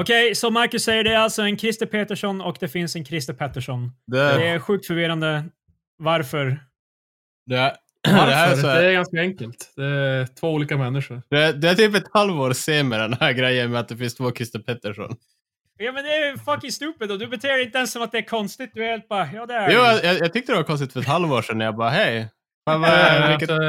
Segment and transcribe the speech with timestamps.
[0.00, 3.34] Okej, så Marcus säger det är alltså en Christer Petersson och det finns en Christer
[3.34, 3.92] Pettersson.
[4.06, 5.44] Det, Det är sjukt förvirrande.
[5.98, 6.60] Varför?
[7.46, 7.56] det,
[8.04, 8.56] det, här är Varför?
[8.60, 9.72] så Det här, är ganska enkelt.
[9.76, 11.22] Det är två olika människor.
[11.30, 14.14] det, det är typ ett halvår sen med den här grejen med att det finns
[14.14, 15.16] två Christer Pettersson.
[15.78, 18.18] Ja men det är fucking stupid och du beter dig inte ens som att det
[18.18, 18.70] är konstigt.
[18.74, 20.06] Du är helt bara, ja det är Jo, det.
[20.06, 22.28] jag, jag tyckte det var konstigt för ett halvår sedan när jag bara hej.
[22.68, 23.64] Fan, vad, Eh, vilket, alltså,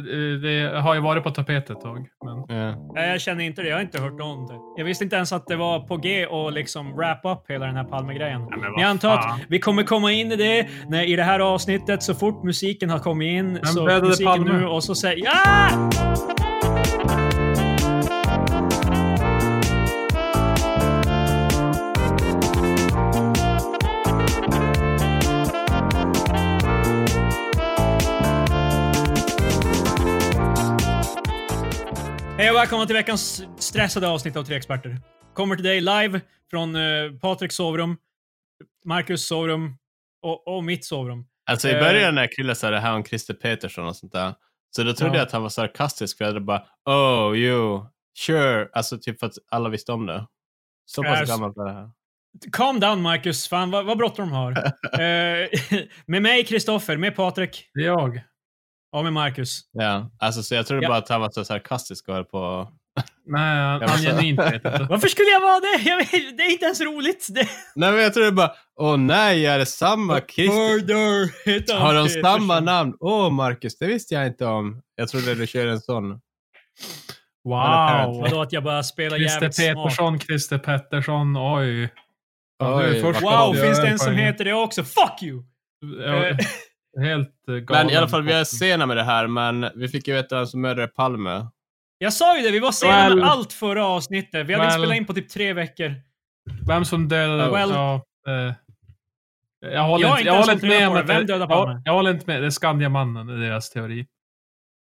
[0.00, 2.08] det, det har ju varit på tapet ett tag.
[2.24, 2.56] Men...
[2.58, 2.92] ja.
[2.94, 3.68] Nej, jag känner inte det.
[3.68, 4.80] Jag har inte hört om det.
[4.80, 7.76] Jag visste inte ens att det var på G och liksom wrap up hela den
[7.76, 8.40] här Palme-grejen.
[8.40, 11.22] men Men vad jag antar att vi kommer komma in i det när, i det
[11.22, 13.60] här avsnittet så fort musiken har kommit in.
[13.64, 14.52] så dödade musiken Palme?
[14.52, 16.45] nu och så säger ja!
[32.38, 35.00] Hej och välkomna till veckans stressade avsnitt av Tre Experter.
[35.34, 37.96] Kommer till dig live från uh, Patriks sovrum,
[38.84, 39.76] Marcus sovrum
[40.22, 41.26] och, och mitt sovrum.
[41.50, 41.80] Alltså i Eh.
[41.80, 44.34] början när Krille sa det här om Christer Petersson och sånt där,
[44.76, 45.18] så då trodde Ja.
[45.18, 47.80] jag att han var sarkastisk för jag hade bara oh you,
[48.18, 50.26] sure, alltså typ för att alla visste om det.
[50.84, 51.90] Så är pass så- gammalt var det här.
[52.52, 54.52] Calm down Marcus, fan vad, vad bråttom de har.
[55.00, 55.48] Eh,
[56.06, 58.20] med mig Kristoffer, med Patrik Det är jag.
[58.98, 59.60] Och med Marcus.
[59.72, 60.88] Ja, alltså så jag trodde Ja.
[60.88, 62.68] bara att han var så sarkastisk och höll på
[63.26, 64.86] Nej, han, Jag han måste- genuint vet inte.
[64.90, 65.82] Varför skulle jag vara det?
[65.90, 67.26] Jag vet, det är inte ens roligt.
[67.30, 67.48] Det...
[67.74, 71.78] Nej men jag trodde bara, åh nej, är det samma Christer?
[71.80, 72.94] Har de samma namn?
[73.00, 74.82] Åh Marcus, det visste jag inte om.
[74.96, 76.10] Jag trodde du körde en sån.
[77.44, 78.20] Wow!
[78.22, 79.76] Vadå att jag bara spelar Christer jävligt smart?
[79.76, 81.82] Petersson, Christer Pettersson, oj.
[82.64, 84.84] Oj, vad Wow, finns det en som heter det också?
[84.84, 85.42] Fuck you!
[86.04, 86.36] Ja, Eh,
[87.00, 87.86] Helt eh, galen.
[87.86, 90.36] Men i alla fall, vi är sena med det här, men vi fick ju veta
[90.36, 91.46] vem som mördade Palme.
[91.98, 94.46] Jag sa ju det, vi var sena Well- med allt förra avsnittet.
[94.46, 95.94] Vi hade Well- spelat in på typ tre veckor.
[96.68, 97.50] Vem som dödade...
[97.50, 98.54] Well- ja, eh,
[99.72, 101.00] jag håller Jag har inte, inte jag håller inte med om det.
[101.00, 101.82] att Vem dödade jag, Palme?
[101.84, 102.42] jag håller inte med.
[102.42, 104.06] Det är Skandiamannen, är deras teori.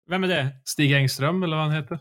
[0.09, 0.47] Vem är det?
[0.65, 1.99] Stig Engström, eller vad han heter.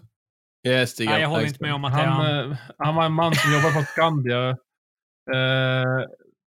[0.63, 2.51] Ja, Stig Nej, jag håller inte med om att det är Han, han.
[2.51, 4.57] eh, han var en man som jobbade på Skandia.
[5.35, 6.05] Eh,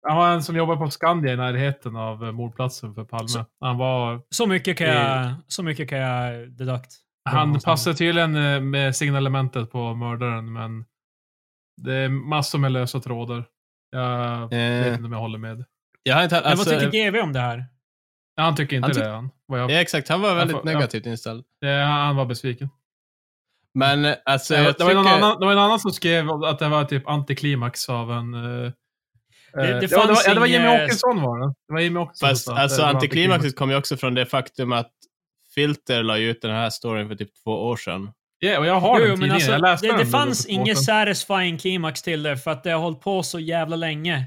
[0.07, 3.27] han var en som jobbade på Skandia i närheten av eh, mordplatsen för Palme.
[3.27, 4.21] Så- Han var...
[4.29, 6.91] Så mycket kan jag, så mycket kan jag deduct.
[7.29, 10.85] Han passar tydligen eh, med signalementet på mördaren, men
[11.81, 13.45] det är massor med lösa trådar.
[13.91, 15.65] Jag vet Eh, inte om jag håller med.
[16.03, 17.65] jag har inte Men alltså, vad tycker GV om det här?
[18.38, 19.09] Han tycker inte Han tyck- det.
[19.09, 20.09] Han, vad jag, Ja, exakt.
[20.09, 20.63] Han var väldigt ja.
[20.73, 21.44] negativt inställd.
[21.61, 22.69] det, han var besviken.
[23.73, 25.17] Men eh, alltså, det, var- jag det, var någon tycker...
[25.17, 28.33] annan, det var en annan som skrev att det var typ antiklimax av en...
[28.33, 28.71] eh,
[29.55, 31.53] Det- eh, det ja, det, var, ja, det var Jimmy Åkesson var det.
[31.67, 34.91] Det var Jimmy Åkesson Fast alltså det antiklimaxet kom ju också från det faktum att
[35.55, 38.09] Filter la ut den här storyn för typ två år sedan.
[38.39, 39.33] Ja, och jag har Jo, den tidningen.
[39.35, 42.63] alltså, jag läste det, den det då fanns inget satisfying klimax till det för att
[42.63, 44.25] det har hållit på så jävla länge.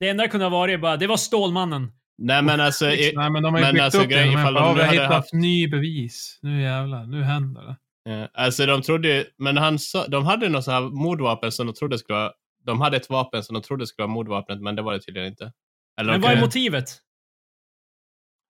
[0.00, 1.92] Det enda det kunde ha varit bara, det var Stålmannen.
[2.18, 4.14] Nej men alltså, i, Nej, men de har ju men byggt alltså, upp det.
[4.24, 6.38] De de "Ja, nu hade hittat haft- ny bevis.
[6.42, 7.76] Nu jävlar, nu händer det.
[8.10, 11.66] Ja, alltså de trodde ju, men han sa, de hade något så här mordvapen som
[11.66, 12.32] de trodde skulle vara,
[12.66, 15.28] de hade ett vapen som de trodde skulle vara mordvapnet, men det var det tydligen
[15.28, 15.52] inte.
[16.00, 16.88] Eller Men vad är motivet?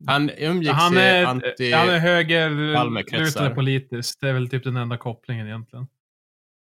[0.06, 1.72] Han umgicks Han i är, anti...
[1.72, 4.20] han är höger politiskt.
[4.20, 5.86] Det är väl typ den enda kopplingen egentligen.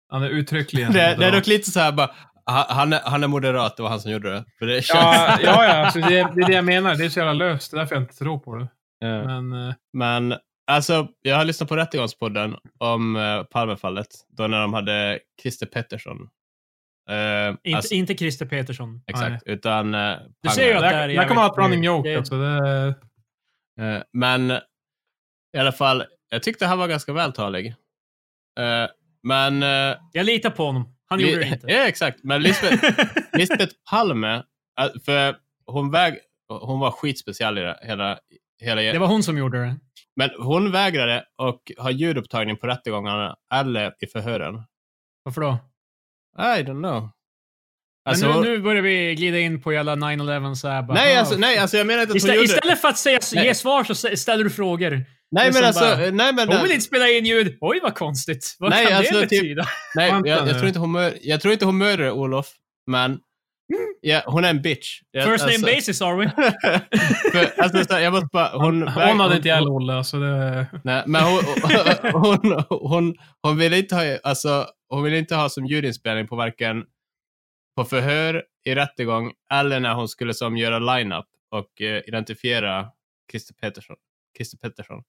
[0.10, 2.12] Han är uttryckligen det, det är dock lite så här bara,
[2.46, 4.46] ha- han är, han är moderat, det var han som gjorde det.
[4.60, 5.00] För det känns...
[5.02, 6.96] Ja, ja, ja alltså det, det är det jag menar.
[6.96, 7.72] Det är så jävla löst.
[7.72, 8.68] Det är därför jag inte tror på det.
[9.00, 9.24] Ja.
[9.24, 10.36] Men eh, Men
[10.68, 16.30] alltså, jag har lyssnat på Rättegångspodden om uh, Palmefallet, då när de hade Christer Pettersson.
[17.10, 19.02] Eh, Inte, alltså, inte Christer Petersson.
[19.08, 22.10] exakt, utan uh, Du ser ju att det är det här kommer ett running joke.
[22.10, 22.96] Det- Alltså, det,
[23.82, 24.52] Eh, men
[25.58, 27.76] i alla fall, jag tyckte han var ganska vältalig.
[29.24, 29.62] Men...
[30.14, 30.96] Jag litar på honom.
[31.10, 31.68] Han li- gjorde det inte.
[31.72, 32.24] Ja, exakt.
[32.24, 33.02] Men Lisbeth,
[33.34, 34.44] Lisbeth Palme,
[35.06, 36.20] för hon, väg,
[36.62, 38.18] hon var skitspeciell i det, hela,
[38.62, 39.76] hela det var hon som gjorde det.
[40.16, 44.64] Men hon vägrade och ha ljudupptagning på rättegångarna eller i förhören.
[45.24, 45.58] Varför då?
[46.40, 47.10] I don't know.
[48.10, 51.18] Alltså, hon- nu, nu börjar vi glida in på jävla 9-11 så här bara, nej,
[51.18, 53.46] alltså, nej, alltså jag menar inte att hon Istället, för att säga, Nej.
[53.46, 55.06] ge svar så ställer du frågor.
[55.32, 56.48] Nej, men alltså, bara, nej, men...
[56.48, 57.58] Hon vill inte spela in ljud.
[57.62, 58.56] Oj, vad konstigt.
[58.60, 59.66] Vad Nej, kan alltså, det typ- betyda?
[59.96, 62.48] nej, jag, jag, tror inte hon mör, jag tror inte hon mördade Olof,
[62.92, 63.20] men
[64.02, 65.00] ja, hon är en bitch.
[65.12, 66.32] Jag, First alltså, name basis are we?
[67.32, 68.50] för, alltså, så jag måste bara...
[68.54, 69.94] Hon, hon hade inte ihjäl Olle.
[69.94, 71.44] Alltså det, Nej, men hon,
[72.14, 76.86] hon, hon, hon, vill inte ha, alltså, hon vill inte ha som ljudinspelning på varken
[77.76, 82.92] på förhör, i rättegång eller när hon skulle som göra line-up och eh, identifiera
[83.32, 83.96] Christer Pettersson.
[84.38, 85.04] Christer Pettersson.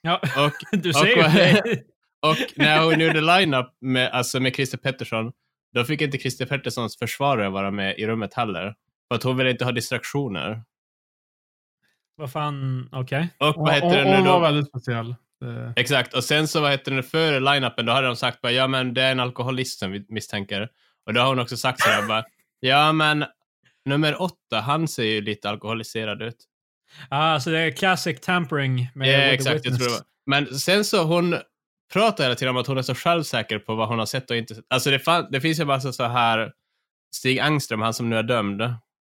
[0.00, 0.52] Ja, Och,
[0.82, 1.82] du Och- ser ju det.
[2.26, 5.32] och när hon gjorde line-up med, alltså med Christer Pettersson
[5.72, 8.74] då fick inte Christer Petterssons försvarare vara med i rummet heller.
[9.08, 10.62] För att hon ville inte ha distraktioner.
[12.16, 13.28] Vad fan, okej.
[13.38, 14.38] Och vad heter hon, det nu hon var då?
[14.40, 15.14] väldigt speciell.
[15.40, 18.52] Det- Exakt, och sen så vad heter det, före line-upen då hade de sagt bara,
[18.52, 20.68] ja men det är en alkoholist som vi misstänker.
[21.06, 22.24] Och då har hon också sagt sådär bara,
[22.60, 23.24] ja men
[23.84, 26.36] nummer åtta, han ser ju lite alkoholiserad ut.
[27.08, 30.02] Ah, så det är classic tampering med the exakt, jag tror det var.
[30.26, 31.36] Men sen så hon
[31.92, 34.36] pratar hela tiden om att hon är så självsäker på vad hon har sett och
[34.36, 34.64] inte sett.
[34.70, 36.52] Alltså det, fan, det finns ju massa så här,
[37.14, 38.62] Stig Angström, han som nu är dömd.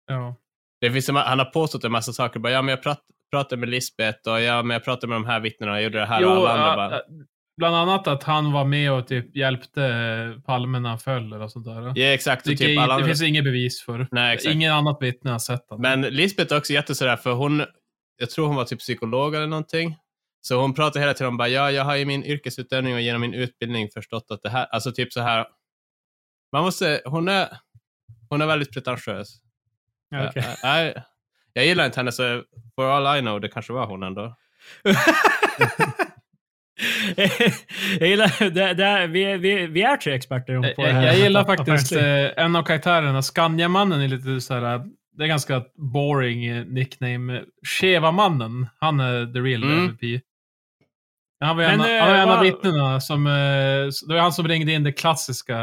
[0.06, 0.37] Ja.
[0.81, 3.00] Det finns han har påstått en massa saker, bara ja men jag prat,
[3.32, 6.06] pratade med Lisbeth och ja men jag pratade med de här vittnena och gjorde det
[6.06, 7.00] här och Jo, alla andra bara,
[7.56, 11.64] bland annat att han var med och typ hjälpte Palme när han föll eller sånt
[11.64, 11.93] där.
[11.94, 13.06] ja exakt, och typ det andra.
[13.06, 14.08] finns inget bevis för.
[14.11, 14.55] Nej, exakt.
[14.55, 15.82] Ingen annat vittne har sett honom.
[15.82, 17.64] Men Lisbeth är också jätte sådär, för hon,
[18.19, 19.96] jag tror hon var typ psykolog eller någonting.
[20.40, 23.20] Så hon pratar hela tiden om bara, ja, jag har i min yrkesutövning och genom
[23.20, 25.46] min utbildning förstått att det här, alltså typ så här.
[26.52, 27.49] Man måste, hon är,
[28.29, 29.40] hon är väldigt pretentiös.
[30.14, 30.44] Okej.
[30.62, 31.02] Jag, jag,
[31.52, 32.43] jag gillar inte henne, så
[32.75, 34.37] for all I know, det kanske var hon ändå.
[38.00, 41.06] jag gillar, det, det, vi, vi, vi är tre experter på det jag, här.
[41.06, 44.82] jag gillar faktiskt eh, en av karaktärerna, Skandiamannen är lite så här.
[45.16, 47.43] Det är ganska boring eh, nickname.
[47.81, 49.78] Cheva-mannen, han är the real Mm.
[49.84, 50.22] MVP.
[51.40, 53.32] Han var Men, en, av- eh, han var en av vittnena som, eh,
[54.08, 55.60] det var han som ringde in det klassiska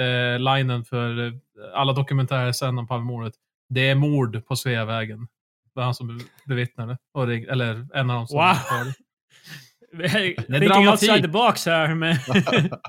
[0.00, 1.32] eh, linen för eh,
[1.74, 3.34] alla dokumentärer sen om Palmemordet.
[3.70, 5.18] Det är mord på Sveavägen.
[5.18, 5.26] Det
[5.74, 6.96] var han som bevittnade.
[7.50, 8.44] Eller en av dem som Wow.
[8.46, 8.94] hörde.
[10.12, 10.90] Thinking dramatik.
[10.90, 12.18] outside the box här med...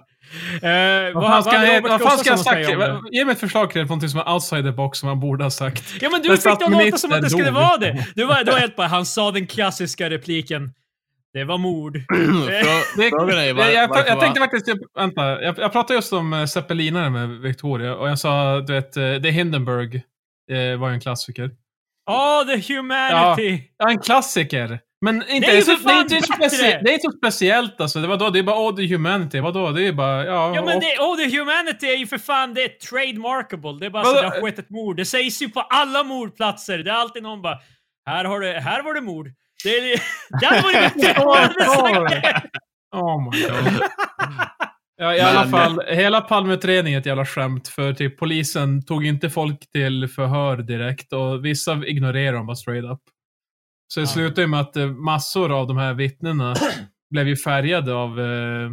[0.61, 2.79] Eh, Vad fan ska, hade jag, vad fan ska jag säga sagt?
[2.79, 3.17] det?
[3.17, 5.51] Ge mig ett förslag till någonting som är outside the box som man borde ha
[5.51, 5.83] sagt.
[6.01, 8.07] Ja men du Men fick det att låta som att det skulle vara det.
[8.15, 10.73] Du var, du var helt bara, han sa den klassiska repliken.
[11.33, 11.93] Det var mord.
[12.97, 13.65] Det- Frågan är var,
[14.07, 14.67] jag, tänkte faktiskt,
[14.97, 18.97] vänta, jag, jag pratade just om eh, zeppelinare med Victoria och jag sa, du vet,
[18.97, 20.01] eh, The Hindenburg
[20.51, 21.49] eh, var ju en klassiker.
[22.11, 23.63] Oh, the humanity!
[23.77, 24.79] Ja, en klassiker!
[25.05, 26.35] Men inte, Det är så, det, är inte bättre!
[26.49, 27.99] specie, det är inte speciellt alltså.
[27.99, 29.39] Det, var då, det är bara oh, the humanity.
[29.39, 29.69] Vadå?
[29.71, 30.55] Det är bara, ja.
[30.55, 33.77] Ja men och- det, oh, the humanity är ju för fan, det är trademarkable.
[33.79, 34.15] Det är bara Vadå?
[34.15, 34.97] så det har skett ett mord.
[34.97, 36.77] Det sägs ju på alla mordplatser.
[36.77, 37.59] Det är alltid någon bara,
[38.05, 39.27] här, har du, här var det mord.
[39.63, 40.01] Det är,
[40.41, 42.41] där var det fett om jag hade sagt det.
[42.95, 43.81] Oh my god.
[45.03, 47.67] Ja, i alla Men- fall, hela Palmeutredningen är ett jävla skämt.
[47.67, 52.85] För typ polisen tog inte folk till förhör direkt och vissa ignorerade dem bara straight
[52.85, 52.99] up.
[53.93, 54.07] Så det Ja.
[54.07, 56.53] slutade med att eh, massor av de här vittnena
[57.09, 58.69] blev ju färgade av eh,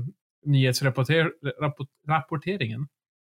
[0.46, 2.88] nyhetsrapporteringen.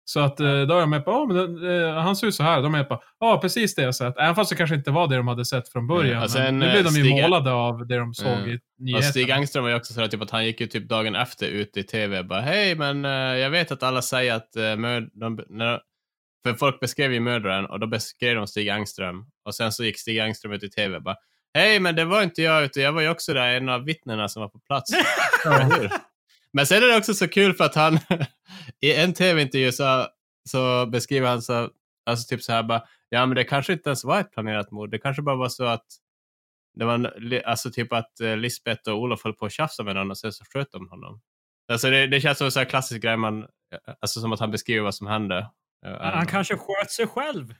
[0.09, 2.43] Så att eh, då är de med på, oh, men eh, han ser ut så
[2.43, 2.61] här.
[2.61, 4.17] De är på, ja precis det jag sett.
[4.17, 6.11] Även fast det kanske inte var det de hade sett från början.
[6.11, 8.47] Ja, och men sen, nu blev de ju Stig- målade av det de såg Ja.
[8.47, 9.11] i Och nyheterna.
[9.11, 11.77] Stig Angström var ju också sådär typ att han gick ju typ dagen efter ut
[11.77, 15.39] i tv bara hej men eh, jag vet att alla säger att uh, mörd- de,
[15.49, 15.79] när,
[16.43, 19.99] för folk beskrev ju mördaren och då beskrev de Stig Angström och sen så gick
[19.99, 21.15] Stig Angström ut i tv bara
[21.53, 24.27] hej men det var inte jag utan jag var ju också där en av vittnena
[24.29, 24.91] som var på plats.
[25.45, 25.89] Eller hur?
[26.53, 27.99] Men sen är det också så kul för att han
[28.81, 30.07] i en tv-intervju så,
[30.49, 31.69] så beskriver han så,
[32.05, 34.91] alltså typ så här bara, ja men det kanske inte ens var ett planerat mord,
[34.91, 35.85] det kanske bara var så att
[36.73, 37.07] det var en,
[37.45, 40.33] alltså typ att eh, Lisbeth och Olof höll på att tjafsa med någon och sen
[40.33, 41.21] så sköt de honom.
[41.71, 43.45] Alltså det, det känns som en sån här klassisk grej man,
[43.99, 45.49] alltså som att han beskriver vad som hände.
[45.85, 47.53] Eh, Han kanske sköt sig själv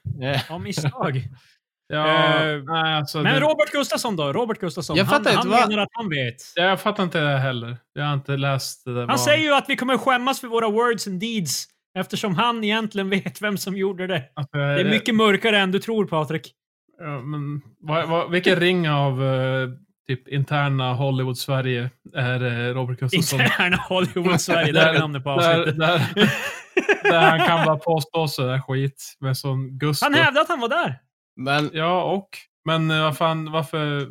[0.50, 1.24] av misstag.
[1.94, 4.34] Ja, Eh, alltså, Men det, Robert Gustafsson då?
[4.34, 4.98] Robert Gustafsson.
[4.98, 6.36] Jag han han menar att han vet.
[6.56, 7.78] jag fattar inte det heller.
[7.94, 9.00] Jag har inte läst det där.
[9.00, 11.66] Han vad- säger ju att vi kommer skämmas för våra words and deeds
[11.98, 14.16] eftersom han egentligen vet vem som gjorde det.
[14.16, 16.54] eh, Det är mycket mörkare än du tror, Patrik.
[17.00, 19.70] Ja, men, vad, vad, vilken ring av eh,
[20.08, 23.42] typ interna Hollywood-Sverige är eh, Robert Gustafsson?
[23.42, 25.80] Interna Hollywood-Sverige, där är namnet på där, avsnittet.
[25.80, 26.02] där,
[27.04, 30.06] där han kan bara påstå sådär skit med sån gusto.
[30.06, 31.00] Han hävdade att han var där.
[31.40, 32.30] Men Ja, och.
[32.66, 34.08] Men eh, vad fan, varför?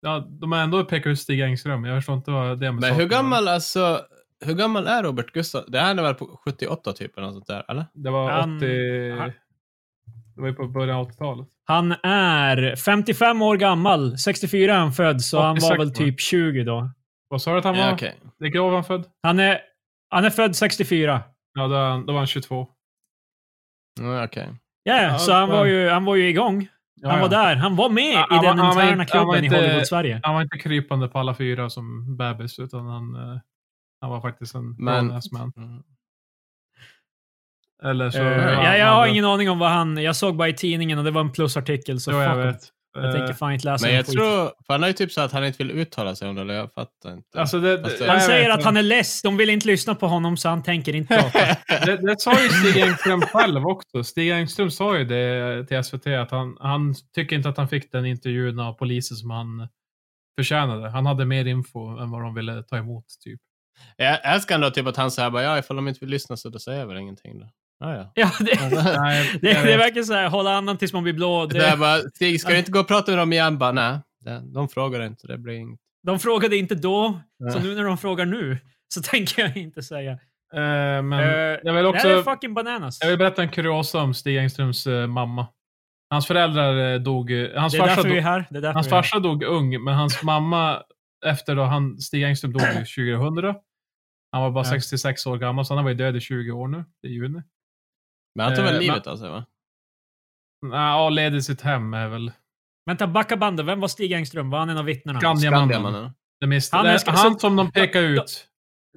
[0.00, 1.84] Ja, de är ändå pekat ut Stig Engström.
[1.84, 4.00] Jag förstår inte vad det är med Men hur gammal alltså,
[4.44, 5.64] hur gammal är Robert Gustaf?
[5.68, 7.86] Det här är väl på 78 typ eller något sånt där, eller?
[7.94, 9.10] Det var Han- 80...
[9.18, 9.32] han-
[10.34, 11.46] Det var ju på början av 80-talet.
[11.64, 14.18] Han är 55 år gammal.
[14.18, 16.90] 64 är han född, så han var 86 väl typ 20 då.
[17.28, 17.82] Vad sa du att han var?
[17.84, 18.20] Ja, okej.
[18.38, 19.04] Vilket år var han född?
[19.22, 19.60] Han är,
[20.10, 21.22] han är född 64.
[21.54, 22.68] Ja, då, då var han 22.
[24.00, 24.48] Ja, okej.
[24.82, 26.68] Ja, Ja, så han var, ju, han var ju igång.
[27.02, 27.56] Ja, han var där.
[27.56, 29.56] Han var med Ja, i han den han interna inte- han var klubben i inte-
[29.56, 30.20] Hollywood-Sverige.
[30.22, 33.38] Han var inte krypande på alla fyra som bebis, utan han, eh,
[34.00, 35.20] han var faktiskt en Men- Men...
[35.32, 35.52] man.
[35.56, 35.82] Mm.
[37.82, 38.18] Eller så...
[38.22, 38.30] Han
[38.64, 39.96] ja, jag har ingen aning om vad han...
[39.96, 42.00] Jag såg bara i tidningen och det var en plusartikel.
[42.00, 42.60] Så Jo, jag vet.
[42.94, 44.14] Jag Eh, tänker fan inte läsa Men en jag skit.
[44.14, 46.40] tror, för han har ju typ så att han inte vill uttala sig om det,
[46.40, 47.40] eller jag fattar inte.
[47.40, 49.22] Alltså det, det- Han säger att han är less.
[49.22, 51.38] De vill inte lyssna på honom så han tänker inte prata.
[51.86, 54.04] Det, det sa ju Stig Engström själv också.
[54.04, 57.92] Stig Engström sa ju det till SVT att han, han tycker inte att han fick
[57.92, 59.68] den intervjun av polisen som han
[60.38, 60.90] förtjänade.
[60.90, 63.04] Han hade mer info än vad de ville ta emot.
[63.24, 63.40] Typ.
[63.96, 66.48] jag älskar ändå typ att han säger bara, ja ifall de inte vill lyssna så
[66.48, 67.46] då säger jag väl ingenting då.
[67.80, 68.12] Ja, ja.
[68.14, 68.70] Ja, det,
[69.00, 71.46] Nej, det, det verkar så här, hålla andan tills man blir blå.
[71.46, 73.58] Det Det, bara, Stig, ska du inte gå och prata med dem igen?
[73.58, 75.80] Bara, nej, det- de frågar inte, det blir inget.
[76.06, 77.20] de frågade inte då,
[77.52, 77.62] så Ja.
[77.62, 78.58] nu när de frågar nu
[78.94, 80.12] så tänker jag inte säga.
[80.54, 82.98] Eh, men Eh, jag vill Det här är också fucking bananas.
[83.00, 85.46] jag vill berätta en kuriosa om Stig Engströms eh, mamma.
[86.10, 87.30] Hans föräldrar dog...
[87.56, 88.44] Hans det är farsa därför vi är dog, här.
[88.50, 89.02] Det är hans är här.
[89.02, 90.82] farsa dog ung, men hans mamma,
[91.26, 92.62] efter då han, Stig Engström dog
[92.96, 93.54] ju 2000.
[94.32, 94.70] Han var bara Ja.
[94.70, 96.84] 66 år gammal, så han har varit död i 20 år nu.
[97.06, 97.42] I juni.
[98.40, 99.44] Men han tog väl Eh, livet av sig va?
[100.72, 102.32] Ja, led i sitt hem är väl
[102.86, 103.66] Vänta, backa bandet.
[103.66, 104.50] Vem var Stig Engström?
[104.50, 105.20] Var han en av vittnena?
[105.20, 105.94] Skandiamannen.
[105.94, 106.12] Han
[106.72, 108.46] han, är ska- han som de pekar ut.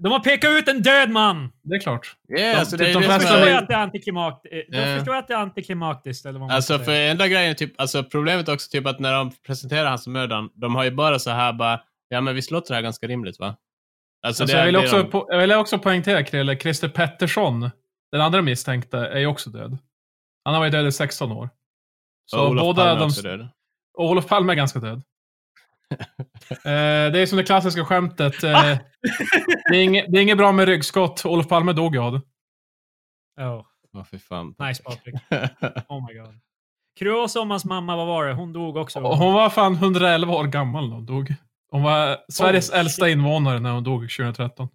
[0.02, 1.52] De har pekat ut en död man!
[1.64, 2.16] Det är klart.
[2.38, 4.46] Yeah, De- alltså, det ju de som flesta förstår jag att det är antiklimat.
[4.52, 4.96] eh, Då Ja.
[4.98, 6.26] förstår jag att det är antiklimatiskt.
[6.26, 9.00] Eller vad man Alltså för enda grejen är typ, alltså problemet är också typ att
[9.00, 12.52] när de presenterar hans mördaren, de har ju bara så här bara, ja men visst
[12.52, 13.56] låter det här ganska rimligt va?
[14.26, 17.70] Alltså, Alltså, jag, vill det också, de, jag vill också poängtera, Krille, Christer Pettersson,
[18.14, 19.78] den andra misstänkta, är ju också död.
[20.44, 21.50] Han har varit död i 16 år.
[22.26, 23.06] Så och Olof båda Palme är de...
[23.06, 23.50] också död.
[23.94, 24.98] Och Olof Palme är ganska död.
[26.50, 28.44] eh, det är som det klassiska skämtet.
[28.44, 28.52] Eh,
[29.70, 31.26] det, är inget, det är inget bra med ryggskott.
[31.26, 32.22] Olof Palme dog av det.
[33.44, 34.56] Oh, Åh fy fan.
[34.60, 35.16] nice Patrik.
[35.90, 37.50] Oh my god.
[37.50, 38.34] Hans mamma, vad var det?
[38.34, 39.00] Hon dog också.
[39.00, 41.36] Och hon var fan 111 år gammal när hon dog.
[41.72, 44.68] Hon var Sveriges Oh, äldsta invånare när hon dog 2013.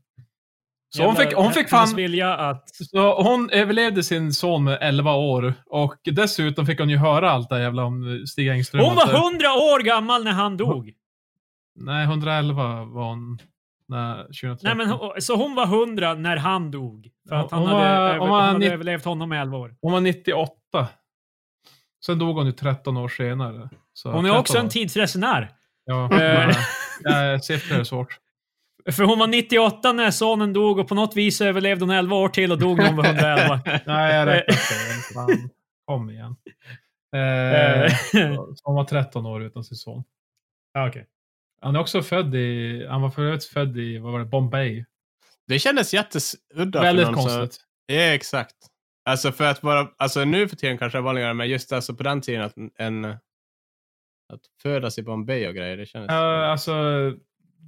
[0.90, 1.96] Så hon fick, hon fick fan...
[1.96, 2.68] vilja att...
[2.74, 7.48] Så hon överlevde sin son med 11 år och dessutom fick hon ju höra allt
[7.48, 8.84] det jävla om Stig Engström.
[8.84, 10.92] Hon var Att det- 100 år gammal när han dog.
[11.80, 13.38] Nej, 111 var hon
[13.88, 14.58] när 2013.
[14.62, 17.08] Nej, men, hon- så hon var 100 när han dog.
[17.28, 19.74] För att han Hon hade, var- över, hon hade nitt- överlevt honom med 11 år.
[19.80, 20.52] Hon var 98.
[22.06, 23.68] Sen dog hon ju 13 år senare.
[24.04, 24.70] Hon är 13 också en år.
[24.70, 25.50] tidsresenär.
[25.84, 26.50] Ja, Eh.
[27.04, 28.18] ja, siffror är svårt.
[28.92, 32.28] För hon var 98 när sonen dog och på något vis överlevde hon 11 år
[32.28, 33.60] till och dog när hon var 111.
[33.86, 34.56] Nej, jag räknar.
[35.14, 35.50] Fan,
[35.86, 36.36] Kom igen.
[37.16, 37.92] Eh,
[38.56, 40.04] så hon var 13 år utan sin son.
[40.72, 41.06] ja, okej.
[41.60, 44.84] Han är också född i, han var för övrigt född i, vad var det, Bombay.
[45.46, 47.52] Det kändes jätteudda Väldigt för någon konstigt.
[47.52, 48.56] Som, ja, exakt.
[49.04, 51.94] Alltså för att vara, alltså nu för tiden kanske det är vanligare, men just alltså
[51.94, 56.12] på den tiden att en, att födas i Bombay och grejer, det kändes...
[56.12, 56.72] Ja, alltså,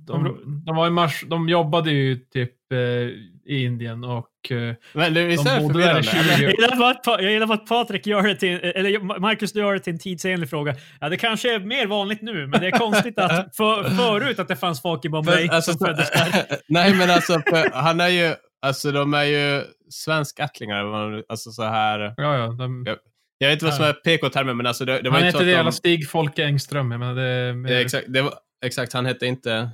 [0.07, 5.15] de, de, var i mars, de jobbade ju typ eh, i Indien och eh, men
[5.15, 6.03] det, visst de är bodde där i förvirrande?
[6.03, 6.43] 20 eller?
[6.43, 9.81] Jag gillar att jag gillar att Patrik gör det till, eller Marcus du gör det
[9.81, 10.75] till en tidsenlig fråga.
[11.01, 14.49] Ja, det kanske är mer vanligt nu, men det är konstigt att för, förut att
[14.49, 16.45] det fanns folk i Bombay För, alltså, som föddes där.
[16.69, 20.85] nej men alltså, för, han är ju, alltså de är ju svenskättlingar,
[21.29, 22.15] alltså så här.
[22.17, 22.97] ja, ja, de, Ja,
[23.39, 25.51] Jag vet inte vad som är PK-termen, men alltså det, det var han heter det
[25.51, 26.91] jävla de, Stig Folke Engström.
[26.91, 28.35] Jag menar, det, är mer- Ja, exakt, det var,
[28.67, 29.71] exakt, han hette inte,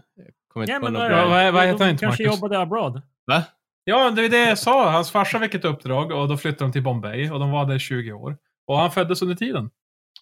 [0.52, 1.28] kommer inte Ja, på men något vad, bra.
[1.28, 2.36] vad- vad- heter han inte, kanske Marcus?
[2.40, 3.02] jobbade abroad.
[3.26, 3.42] Va?
[3.84, 4.90] Ja, det är det jag sa.
[4.90, 7.74] Hans farsa fick ett uppdrag och då flyttade de till Bombay och de var där
[7.74, 8.36] i 20 år.
[8.66, 9.70] Och han föddes under tiden.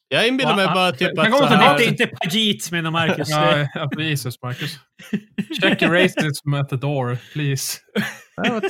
[0.09, 3.29] Jag inbillar mig bara typ Kan att så här, hette inte Pajit menar Marcus.
[3.31, 4.79] Ja, ja, Jesus, Marcus.
[5.63, 7.79] Check your racism at the door, please.
[8.37, 8.61] Nej,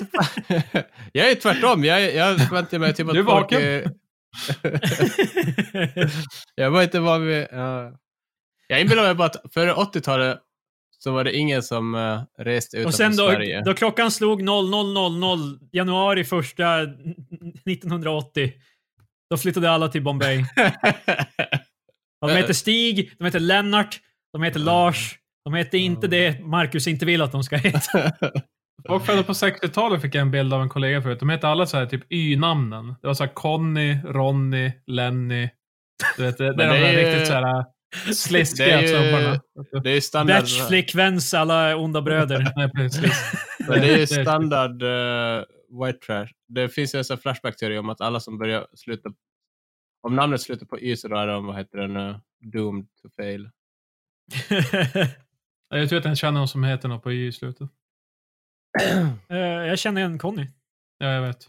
[1.12, 3.62] jag är tvärtom, jag, jag förväntar mig typ att Du är folk vaken.
[3.62, 3.84] är-
[6.54, 7.46] Jag var inte van vid...
[7.50, 7.92] Ja.
[8.74, 10.38] Jag inbillar mig bara att före 80-talet
[10.98, 13.62] så var det ingen som uh, reste utanför Och sen då, Sverige.
[13.64, 18.52] då klockan slog 00.00 januari första 1980,
[19.30, 20.44] då flyttade alla till Bombay.
[22.20, 24.00] Och de heter Stig, de heter Lennart,
[24.32, 25.18] de heter Lars.
[25.44, 28.12] De heter inte det Marcus inte vill att de ska heta.
[28.88, 31.20] Folk födda på 60-talet fick jag en bild av en kollega förut.
[31.20, 32.94] De hette alla så här typ Y-namnen.
[33.00, 35.48] Det var så här Conny, Ronny, Lenny.
[36.16, 37.64] Du vet, det, det är de där riktigt så här
[38.06, 39.40] det sliskiga är ju- snubbarna.
[39.82, 40.40] det är ju standard...
[40.40, 42.52] Batchflickväns alla onda bröder.
[42.56, 43.32] Nej, precis.
[43.68, 45.44] Men det är ju standard eh,
[45.84, 46.28] white trash.
[46.48, 49.10] Det finns ju en sån flashback-teori om att alla som börjar sluta...
[50.02, 53.08] Om namnet slutar på Y så då är de, vad heter den, uh, doomed to
[53.16, 53.50] fail.
[55.68, 57.68] Jag tror att jag känner någon som heter något på Y i slutet.
[59.28, 60.48] Eh, jag känner en Conny.
[60.98, 61.48] Ja, jag vet.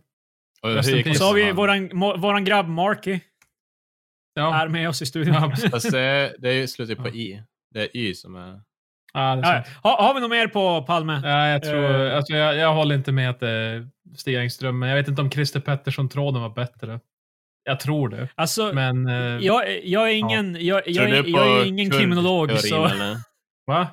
[0.62, 1.88] Och så har vi våran,
[2.20, 3.20] våran grabb Marky
[4.34, 5.34] Ja, är med oss i studion.
[5.34, 5.56] ja.
[5.70, 7.42] Fast det, det är ju slutet på I.
[7.74, 8.60] Det är Y som är...
[9.12, 9.76] ja det är Ja, sant.
[9.82, 11.20] har, har vi något mer på Palme?
[11.24, 12.06] Ja, jag tror...
[12.06, 12.16] Eh.
[12.16, 15.30] Alltså, jag, jag håller inte med att det Stig Engström, men jag vet inte om
[15.30, 17.00] Christer Pettersson-tråden var bättre.
[17.64, 18.28] Jag tror det.
[18.34, 19.06] Alltså, Men...
[19.08, 19.14] eh,
[19.46, 22.84] jag, jag är ingen, jag, Tror jag, du är- på jag är ingen kriminolog, så
[22.86, 23.16] Eller?
[23.66, 23.88] Va?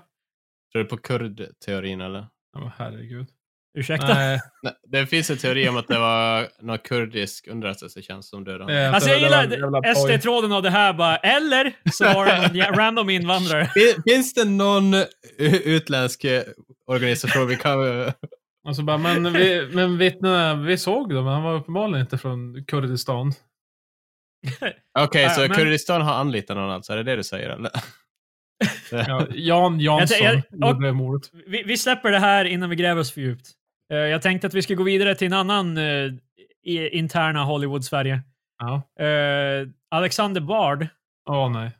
[0.72, 2.28] Tror du på kurdteorin eller?
[2.54, 3.28] Ja, men herregud.
[3.76, 4.08] Ursäkta.
[4.14, 8.64] Nej, Nej, det finns en teori om att det var någon kurdisk underrättelsetjänst som dödade
[8.64, 8.94] honom.
[8.96, 9.94] Alltså jag gillar.
[9.96, 13.66] SD-tråden av det här bara, eller så var det jä- random invandrare.
[13.74, 14.94] Fin- Finns det någon
[15.38, 16.44] utländsk eh,
[16.88, 18.02] organisation vi kan...
[18.02, 18.14] eh,
[18.68, 22.66] Och så bara, men, vi, men vittnena, vi såg dem, han var uppenbarligen inte från
[22.66, 23.34] Kurdistan.
[25.00, 26.94] Okej, Ja, så men- Kurdistan har anlitat någon alltså?
[26.94, 27.72] Är det det du säger eller?
[28.92, 31.30] Ja, Jan Jansson Jag- jag- mordet.
[31.48, 33.50] Vi, vi släpper det här innan vi gräver oss för djupt.
[33.94, 36.12] Eh, jag tänkte att vi ska gå vidare till en annan eh,
[36.92, 38.22] interna Hollywood-Sverige.
[38.60, 39.04] Ja.
[39.06, 40.88] Eh, Alexander Bard.
[41.30, 41.72] Åh nej.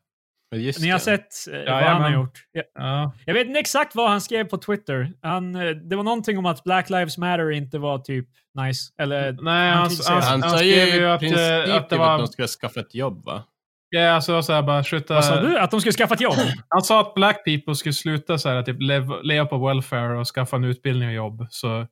[0.52, 1.04] Men Just Ni har det.
[1.04, 1.92] sett eh, vad Jajamän.
[1.94, 2.40] han har gjort.
[2.52, 3.12] Jag, Ja.
[3.26, 5.12] jag vet inte exakt vad han skrev på Twitter.
[5.22, 5.54] Han,
[5.90, 8.28] det var någonting om att Black Lives Matter inte var typ
[8.60, 8.94] nice.
[9.02, 12.26] Eller, Nej, han, han, Han han, skrev ju att, att det typ att de var...
[12.26, 13.44] skulle skaffa ett jobb va?
[13.90, 15.14] Ja, alltså så här, bara skjuta...
[15.14, 15.60] vad sa du?
[15.60, 16.36] Att de skulle skaffa ett jobb?
[16.70, 20.28] Han sa att black people skulle sluta så här, typ lev- leva på welfare och
[20.28, 21.48] skaffa en utbildning och jobb.
[21.50, 21.88] Så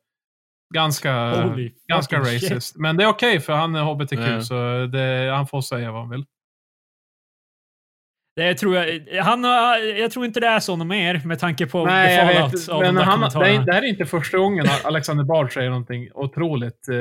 [0.74, 2.52] ganska, Holy ganska fucking shit.
[2.52, 2.76] racist.
[2.78, 4.42] Men det är okej för han är hbtq, Ja.
[4.42, 6.26] så det, han får säga vad han vill.
[8.36, 9.44] Det tror jag, han,
[9.98, 12.70] jag tror inte det är så mer med tanke på Nej, jag the vet.
[12.70, 16.88] av Men han, det, det här är inte första gången Alexander Bard säger någonting otroligt
[16.90, 16.96] eh,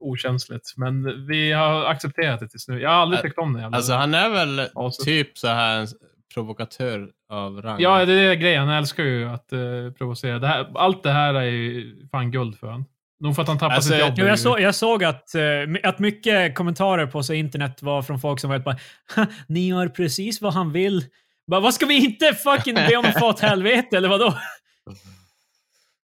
[0.00, 0.74] okänsligt.
[0.76, 2.80] Men vi har accepterat det tills nu.
[2.80, 3.66] Jag har aldrig tyckt om det.
[3.66, 5.04] Alltså han är väl Alltså.
[5.04, 5.86] typ så här en
[6.34, 7.80] provokatör av rang?
[7.80, 8.68] Ja, det är grejen.
[8.68, 10.38] Han älskar ju att uh, provocera.
[10.38, 12.84] Det här, allt det här är ju fan guld för honom.
[13.20, 14.14] Nog för att han tappar Alltså, sitt jobb.
[14.16, 15.42] Jo, jag, så, jag såg att, eh,
[15.82, 18.76] att mycket kommentarer på så internet var från folk som var bara
[19.16, 21.04] "Ha, “Ni gör precis vad han vill”.
[21.50, 24.34] Bara, vad ska vi inte fucking be om att få åt helvete eller vadå?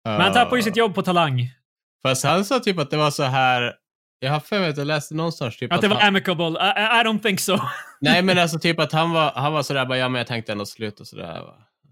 [0.05, 1.49] Men han tappar ju sitt jobb på Talang.
[2.03, 3.73] Fast han sa typ att det var så här...
[4.19, 6.45] Jag har för mig att jag läste någonstans typ Att det var han, amicable.
[6.45, 7.57] I, I don't think so.
[8.01, 10.51] Nej men alltså typ att han var, han var sådär bara ja men jag tänkte
[10.51, 11.41] ändå sluta sådär.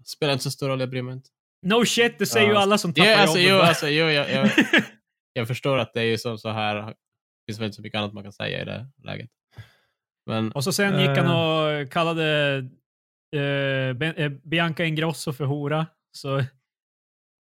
[0.06, 1.28] Spelar inte så stor roll, jag bryr mig inte.
[1.66, 2.60] No shit, det säger ju Ja.
[2.60, 3.50] alla som tappar Ja, alltså, jobbet.
[3.52, 3.68] jo, bara.
[3.68, 4.50] alltså, jo, jag, jag,
[5.32, 6.74] jag förstår att det är ju som så här.
[6.74, 6.94] Det
[7.46, 9.30] finns väl inte så mycket annat man kan säga i det läget.
[10.26, 12.56] Men Och så sen gick han och kallade
[13.36, 15.86] eh, eh, Bianca Ingrosso för hora.
[16.12, 16.44] Så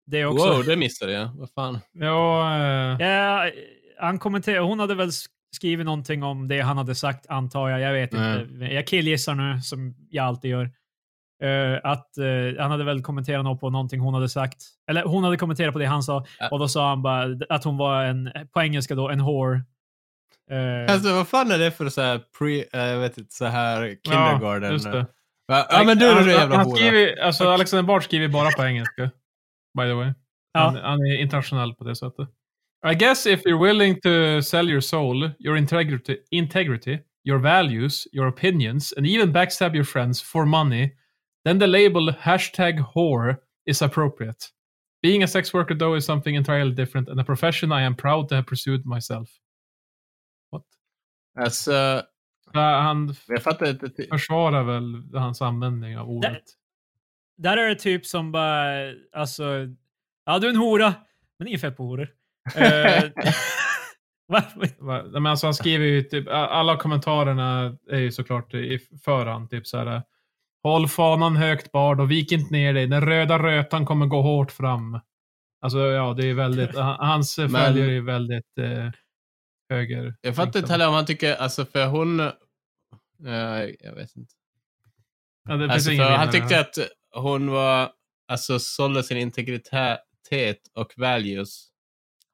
[0.07, 0.49] det är också...
[0.49, 1.29] wow, det missade jag.
[1.35, 1.79] Vad fan.
[1.93, 3.51] Ja, eh, Ja,
[3.99, 5.11] han kommenterade, hon hade väl
[5.57, 7.81] skrivit någonting om det han hade sagt, antar jag.
[7.81, 8.43] Jag vet Nej.
[8.43, 8.65] inte.
[8.65, 10.71] Jag killgissar nu, som jag alltid gör.
[11.43, 14.65] Eh, att eh, han hade väl kommenterat något på någonting hon hade sagt.
[14.91, 16.25] Eller hon hade kommenterat på det han sa.
[16.39, 16.49] Ja.
[16.49, 19.61] Och då sa han bara att hon var en, på engelska då, en whore.
[20.51, 23.97] Eh, Alltså vad fan är det för så här pre, jag vet inte, så här
[24.03, 24.73] ja, kindergarten?
[24.73, 25.07] just det.
[25.49, 25.67] Va?
[25.71, 29.11] Ja men du är du jävla han skriver, alltså Alexander Bard skriver bara på engelska.
[29.79, 30.13] By the way.
[30.53, 30.61] Ja.
[30.61, 32.29] Han, han är internationell på det sättet.
[32.93, 38.29] I guess if you're willing to sell your soul, your integrity, integrity, your values, your
[38.29, 40.91] opinions, and even backstab your friends for money,
[41.47, 44.47] then the label hashtag whore is appropriate.
[45.03, 48.29] Being a sex worker though is something entirely different and a profession I am proud
[48.29, 49.29] to have pursued myself.
[50.51, 50.65] What?
[51.39, 52.03] Alltså,
[52.53, 53.89] Ja, Han jag fattar inte.
[53.89, 56.43] ty- försvarar väl hans användning av ordet.
[57.39, 59.45] Där är det typ som bara, alltså,
[60.25, 60.95] ja du är en hora,
[61.39, 62.09] men inget fel på horor.
[64.29, 64.43] Va?
[64.79, 69.51] Va- Men alltså han skriver ju typ, alla kommentarerna är ju såklart i förhand.
[69.51, 70.03] Typ så här.
[70.67, 72.87] Håll fanan högt Bard och vik inte ner dig.
[72.87, 75.01] Den röda rötan kommer gå hårt fram.
[75.61, 78.91] Alltså ja, det är väldigt, han- hans följare är väldigt eh,
[79.71, 80.15] höger.
[80.21, 82.21] Jag fattar inte heller om han tycker, alltså för hon...
[82.21, 82.27] eh,
[83.81, 84.33] jag vet inte.
[85.49, 86.61] Ja, det Alltså, för han tyckte här.
[86.61, 86.79] att
[87.15, 87.91] hon var,
[88.29, 91.67] alltså sålde sin integritet och values.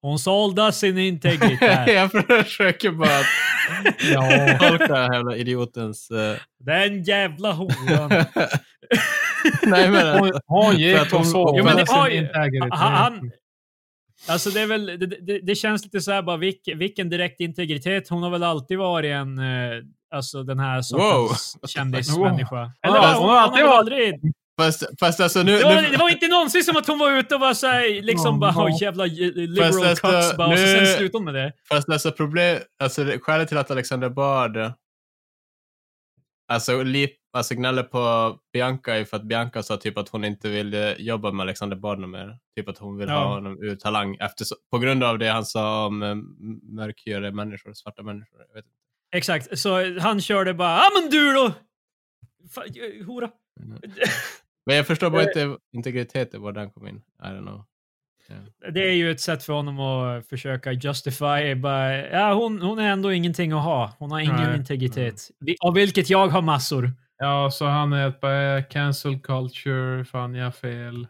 [0.01, 1.87] Hon sålde sin integritet.
[1.95, 3.21] jag försöker bara
[4.13, 4.59] Ja.
[4.61, 6.11] tolka den här jävla idiotens...
[6.11, 8.11] eh, Den jävla horan.
[9.63, 12.29] Nej men Hon, gick och såg Jo, men det har ju-
[12.71, 13.31] han, han,
[14.29, 17.41] alltså det är väl, det, det, det känns lite så här bara, vilk, vilken direkt
[17.41, 18.09] integritet.
[18.09, 19.73] Hon har väl alltid varit en, eh,
[20.15, 21.69] alltså den här sortens Wow.
[21.69, 22.57] kändismänniska.
[22.81, 24.15] Ja, Eller hon hon, har hon, har alltid varit- aldrig...
[24.61, 25.59] fast, fast alltså nu...
[25.59, 28.03] Det var, nu det var inte någonsin som att hon var ute och var såhär,
[28.03, 31.19] liksom Ja, bara, oh, jävla eh, liberal alltså, cucks bara, och så nu- sen slutade
[31.19, 31.53] hon med det.
[31.69, 34.73] Fast alltså problem, alltså skälet till att Alexander Bard
[36.49, 40.49] alltså, li, alltså gnäller på Bianca är för att Bianca sa typ att hon inte
[40.49, 42.39] ville jobba med Alexander Bard mer.
[42.57, 43.15] Typ att hon vill Ja.
[43.15, 46.15] ha honom ur talang efter, på grund av det han sa om eh,
[46.77, 48.39] mörkhyade människor, svarta människor.
[48.49, 48.77] Jag vet inte.
[49.17, 51.53] Exakt, så han körde bara, ja men du då!
[52.55, 52.65] Fan,
[53.07, 53.31] hora.
[54.67, 56.97] Men jag förstår bara inte integriteten var den kom in.
[57.23, 57.65] I don't know.
[58.73, 61.55] Det är ju ett sätt för honom att försöka justify.
[61.55, 63.93] Bara, ja, hon, hon är ändå ingenting att ha.
[63.99, 64.57] Hon har ingen Nej.
[64.57, 65.31] integritet.
[65.61, 66.93] Av vilket jag har massor.
[67.19, 71.07] Ja, så han är bara cancel culture, fan jag har fel,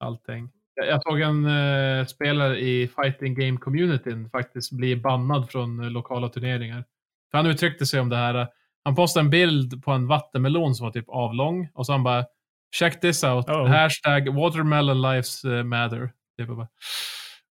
[0.00, 0.50] allting.
[0.74, 5.90] Jag- Jag såg en eh, spelare i fighting game communityn faktiskt bli bannad från eh,
[5.90, 6.84] lokala turneringar.
[7.30, 8.34] För han uttryckte sig om det här.
[8.34, 8.46] eh,
[8.84, 12.24] Han postade en bild på en vattenmelon som var typ avlång och så han bara
[12.74, 13.50] Check this out.
[13.50, 13.66] Oh.
[13.66, 16.12] Hashtag watermelon lives eh, matter.
[16.38, 16.68] Typ bara,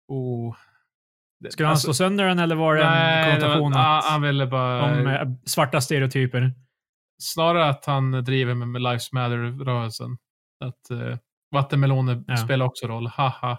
[0.08, 0.56] oh.
[1.50, 3.98] Skulle han alltså, slå sönder den eller var det en nej, det var- konnotation ja,
[3.98, 4.84] att, han ville bara...
[4.84, 6.54] om eh, svarta stereotyper?
[7.18, 10.18] snarare att han driver med, med Lives Matter-rörelsen.
[10.66, 11.18] Att uh,
[11.52, 12.38] vattenmeloner Ja.
[12.38, 13.08] spelar också roll.
[13.08, 13.58] Haha.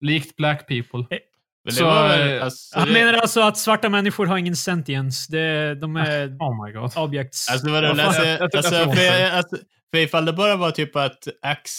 [0.00, 0.98] Likt black people.
[1.10, 1.18] Men
[1.64, 5.32] det Så, var eh, alltså, Han det, menar alltså att svarta människor har ingen sentience.
[5.32, 6.92] Det, de är Oh my god.
[6.96, 7.50] objects.
[7.50, 9.44] Alltså Vad alltså, jag tycker alltså, jag
[9.94, 11.70] för, ifall det bara var typ att X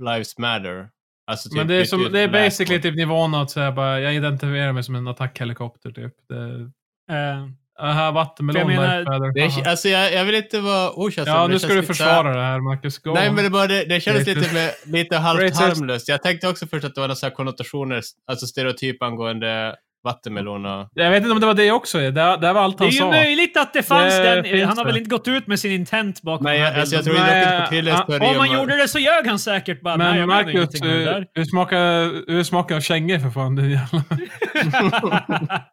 [0.00, 0.88] lives matter.
[1.26, 4.14] Alltså typ Men det är, som, det är basically typ nivån att säga bara, jag
[4.14, 6.14] identifierar mig som en attackhelikopter typ.
[6.28, 6.70] Det,
[7.10, 7.48] Eh,
[7.86, 9.34] aha, vattenmelon, menar.
[9.34, 11.34] Det alltså jag, jag vill inte vara okänslig.
[11.34, 12.98] Ja, men nu ska du lite försvara det här, Marcus.
[12.98, 16.08] Go Nej, men det, bara, det, det kändes lite, med, lite halvt harmlöst.
[16.08, 20.66] Jag tänkte också först att det var några så här konnotationer, alltså stereotyp angående vattenmelon
[20.66, 20.88] och...
[20.94, 21.98] Jag vet inte om det var det också.
[21.98, 23.10] Det, det var allt det han är ju sa.
[23.10, 24.44] möjligt att det fanns Det den.
[24.44, 24.90] finns Han har det.
[24.90, 27.14] väl inte gått ut med sin intent bakom Nej, den här jag, alltså jag tror.
[27.14, 29.96] Nej, inte på han- teori Om man om- gjorde det så ljög han säkert bara.
[29.96, 33.56] nej, Men jag menar Marcus, det hur, hur, smakar, hur smakar kängor för fan?
[33.56, 34.02] din jävla-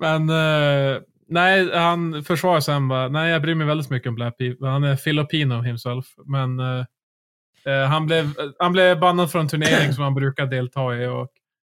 [0.00, 2.74] Men eh, nej, han försvarar sig.
[2.74, 4.68] Han bara, nej jag bryr mig väldigt mycket om Black People.
[4.68, 6.04] Han är Filipino himself.
[6.26, 6.84] Men eh,
[7.88, 11.28] han, blev, han blev bannad från en turnering som han brukar delta i och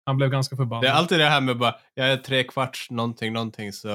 [0.05, 0.83] han blev ganska förbannad.
[0.83, 3.87] Det är alltid det här med bara, jag är tre kvarts någonting, någonting, så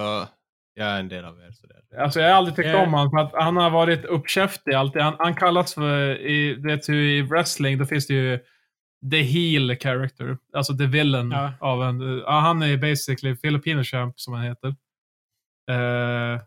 [0.75, 1.51] jag är en del av er.
[1.53, 2.03] Sådär.
[2.03, 2.83] Alltså jag har aldrig tyckt Eh.
[2.83, 5.03] om honom för att han har varit uppkäftig alltid.
[5.03, 8.39] Han, han kallas för, i, det, i wrestling, då finns det ju
[9.11, 10.39] the heel character.
[10.53, 11.53] Alltså the villain Ja.
[11.61, 14.69] av en, ja, han är basically Filipino champ som han heter.
[15.71, 16.41] Eh,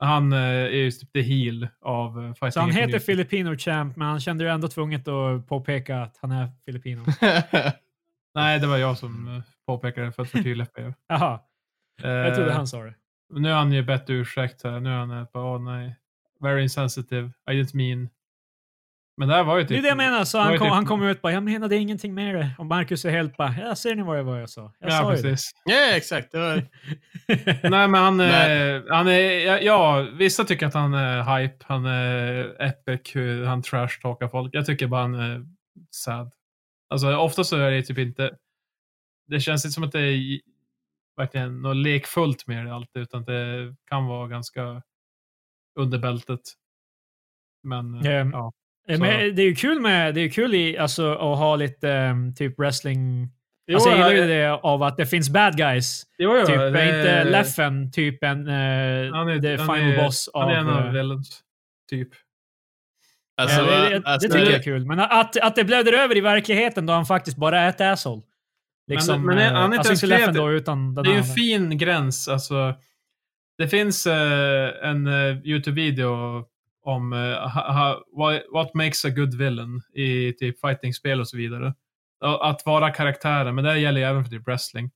[0.00, 2.52] han eh, är ju typ the heel av uh, fighting.
[2.52, 2.98] Så han heter.
[2.98, 7.04] Filipino Champ, men han kände ju ändå tvunget att påpeka att han är Filipino.
[8.36, 10.94] Nej, det var jag som uh, påpekade för att förtydliga för er.
[11.08, 11.40] Jaha,
[12.02, 12.94] jag trodde Eh, han sa det.
[13.34, 14.80] Nu har han ju bett ursäkt här.
[14.80, 15.96] Nu är han på, åh nej.
[16.40, 17.30] Very insensitive.
[17.50, 18.08] I didn't mean.
[19.18, 19.68] Men det här var ju typ...
[19.68, 21.76] Det är det jag menar, så han kom, typ- han kom ut bara, jag menade
[21.76, 22.50] ingenting med det.
[22.58, 24.72] Och Marcus är helt bara, ja ser ni vad det var jag sa?
[24.78, 25.50] Jag Ja, sa precis.
[25.64, 26.32] ja, exakt.
[26.32, 26.62] Det var...
[27.70, 28.72] Nej, men han, Nej.
[28.76, 29.20] eh, han är...
[29.46, 31.64] Ja, ja, vissa tycker att han är hype.
[31.68, 33.14] Han är epic.
[33.46, 34.54] Han trash-talkar folk.
[34.54, 35.44] Jag tycker bara han är
[35.90, 36.32] sad.
[36.88, 38.36] Alltså ofta så är det typ inte...
[39.28, 40.40] Det känns inte som att det är
[41.16, 44.82] verkligen något lekfullt med det alltid, utan det kan vara ganska
[45.78, 46.40] under bältet.
[47.62, 48.52] Men, eh, Ehm, ja.
[48.88, 51.56] Eh, Så- Men det är ju kul med, det är kul i, alltså, att ha
[51.56, 53.28] lite ehm, typ wrestling.
[53.66, 56.02] Jo, alltså, jag gillar ju det av att det finns bad guys.
[56.18, 56.68] Jo, jo, typ, det-
[56.98, 60.50] inte Leffen typ en, uh, Han är, the final är, boss Han av...
[60.50, 61.40] är en av eh, villains,
[61.90, 62.08] typ.
[63.36, 64.86] Alltså, ja, det, det, alltså, det tycker jag är kul.
[64.86, 68.22] Men att, att det blöder över i verkligheten då han faktiskt bara är ett asshole.
[68.90, 71.24] Liksom, men är- eh, han är inte alltså ens då, utan Det är ju en
[71.24, 72.28] fin gräns.
[72.28, 72.74] Alltså,
[73.58, 76.44] det finns eh, en eh, YouTube-video
[76.84, 77.18] om eh,
[77.48, 78.02] ha, ha,
[78.54, 81.74] what, makes a good villain i typ fighting-spel och så vidare.
[82.40, 84.90] Att vara karaktären, men det gäller ju även för typ wrestling.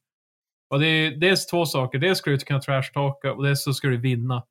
[0.70, 1.98] Och det är dels två saker.
[1.98, 4.42] Dels ska du kunna trashtalka och dels så ska du vinna.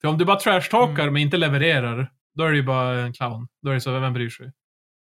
[0.00, 1.12] För om du bara trashtalkar Mm.
[1.12, 3.48] men inte levererar, då är du ju bara en clown.
[3.62, 4.52] Då är det så, vem bryr sig?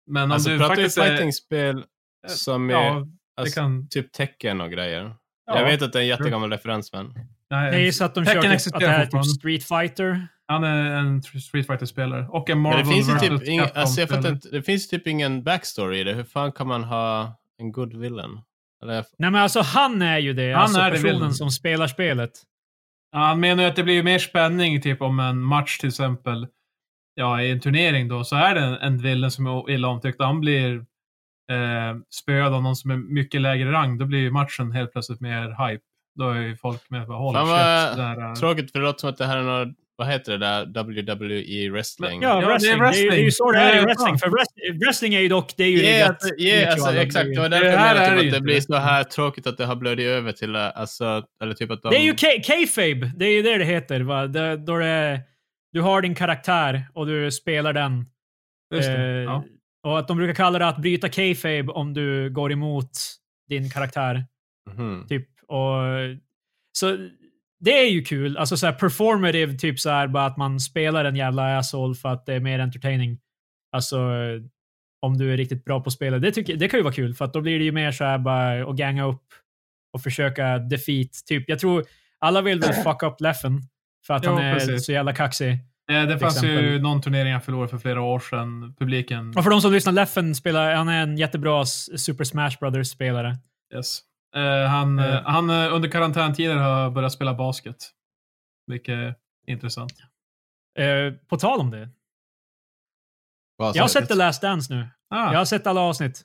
[0.08, 1.86] Men om alltså du faktiskt är- fightingspel
[2.28, 2.94] som är Ja,
[3.36, 3.88] det alltså, kan...
[3.90, 5.16] typ tecken och grejer.
[5.46, 5.60] Ja.
[5.60, 7.14] Jag vet att det är en jättegammal referens, men...
[7.50, 10.28] Nej, Jag gissar att de kör att det här är typ Street Fighter.
[10.48, 12.28] Han är en tr- Street Fighter-spelare.
[12.30, 14.62] Och en Men Marvel det finns ju typ ingen, Capcom alltså jag fattar inte, det
[14.64, 16.14] finns typ ingen backstory i det.
[16.14, 18.42] Hur fan kan man ha en good villain?
[18.84, 20.52] Eller, Nej men alltså han är ju det.
[20.54, 21.34] Han alltså är det personen villain.
[21.34, 22.32] som spelar spelet.
[23.12, 26.48] Ja, Han menar ju att det blir mer spänning typ om en match till exempel.
[27.15, 30.21] Ja, i en turnering då, så är det en, en villain som är illa omtyckt.
[30.21, 30.76] Han blir
[31.52, 33.97] eh, spöad av någon som är mycket lägre rang.
[33.97, 35.84] Då blir ju matchen helt plötsligt mer hype.
[36.19, 37.34] Då är ju folk med på håll.
[37.34, 40.38] Där, eh, tråkigt, för det låter som att det här är något, vad heter det
[40.38, 42.21] där, WWE wrestling?
[42.21, 42.80] Ja, Ja, det är wrestling.
[42.80, 44.17] Det är, ju- det är ju så det är i wrestling.
[44.17, 47.02] För wrest- wrestling är ju dock, det är ju alltså, vet ju ja, alltså, alla.
[47.02, 47.26] exakt.
[47.36, 48.41] Det var Det därför jag här menade är typ det att det inte.
[48.41, 51.82] blir så här tråkigt att det har blödit över till, eh, alltså, eller typ att
[51.82, 51.89] de...
[51.89, 53.12] Det är ju K- kayfabe.
[53.15, 54.02] Det är ju det det heter.
[54.02, 54.28] Va?
[54.28, 55.19] Det, då det är,
[55.74, 58.06] du har din karaktär och du spelar den.
[58.76, 58.98] Just det.
[58.98, 59.44] Eh, Ja.
[59.84, 62.90] Och att de brukar kalla det att bryta kayfabe om du går emot
[63.50, 64.26] din karaktär.
[64.72, 65.08] Mhm.
[65.08, 65.28] Typ.
[65.48, 65.74] Och,
[66.78, 66.98] så
[67.60, 68.38] det är ju kul.
[68.38, 72.10] Alltså så här performative, typ så här bara att man spelar en jävla asshole för
[72.10, 73.20] att det är mer entertaining.
[73.72, 74.00] Alltså,
[75.02, 76.22] om du är riktigt bra på spelet.
[76.22, 78.04] Det, tycker, det kan ju vara kul, för att då blir det ju mer så
[78.04, 79.26] här bara att ganga upp
[79.94, 81.10] och försöka defeat.
[81.28, 81.86] Typ, jag tror
[82.20, 83.62] alla vill väl fuck up Leffen
[84.08, 84.86] för att Jo, han är precis.
[84.86, 85.52] så jävla kaxig.
[85.92, 86.82] Eh, Det fanns ju exempel.
[86.82, 88.76] någon turnering jag förlorade för flera år sedan.
[88.80, 89.38] Publiken...
[89.38, 93.38] Och för de som lyssnar, Leffen spelar, han är en jättebra Super Smash Brothers-spelare.
[93.76, 94.00] Yes.
[94.36, 95.16] Eh, han, Eh.
[95.16, 97.76] eh, han under karantäntider har börjat spela basket.
[98.68, 99.16] Vilket är
[99.48, 99.94] intressant.
[100.80, 101.89] Eh, på tal om det.
[103.58, 104.08] Vad Jag har sett?
[104.08, 104.88] The Last Dance nu.
[105.10, 106.22] Ah, Jag har sett alla avsnitt.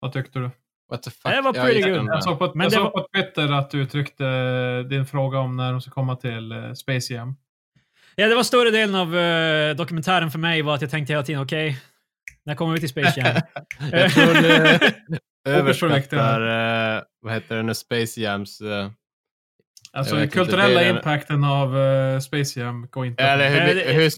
[0.00, 0.50] Vad tyckte du?
[0.90, 1.32] What the fuck?
[1.32, 2.06] Det var pretty good.
[2.06, 4.24] Jag såg på, Men jag det såg var- på Twitter att du uttryckte
[4.82, 7.34] din fråga om när de ska komma till eh, Space Jam.
[8.16, 11.22] Ja, det var större delen av eh, dokumentären för mig var att jag tänkte hela
[11.22, 11.78] tiden, okej,
[12.44, 13.36] när kommer vi till Space Jam?
[13.92, 14.38] Jag tror du
[15.48, 16.16] Återprojekter.
[16.16, 18.60] överskattar, eh, vad heter det nu, Space Jams.
[18.60, 18.90] eh,
[19.92, 23.56] Alltså den inte, kulturella det är- impacten av eh, Space Jam går inte Eller hur,
[23.60, 24.10] det- hur, det det hur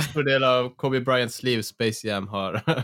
[0.00, 2.60] stor del av Kobe Bryants liv Space Jam har?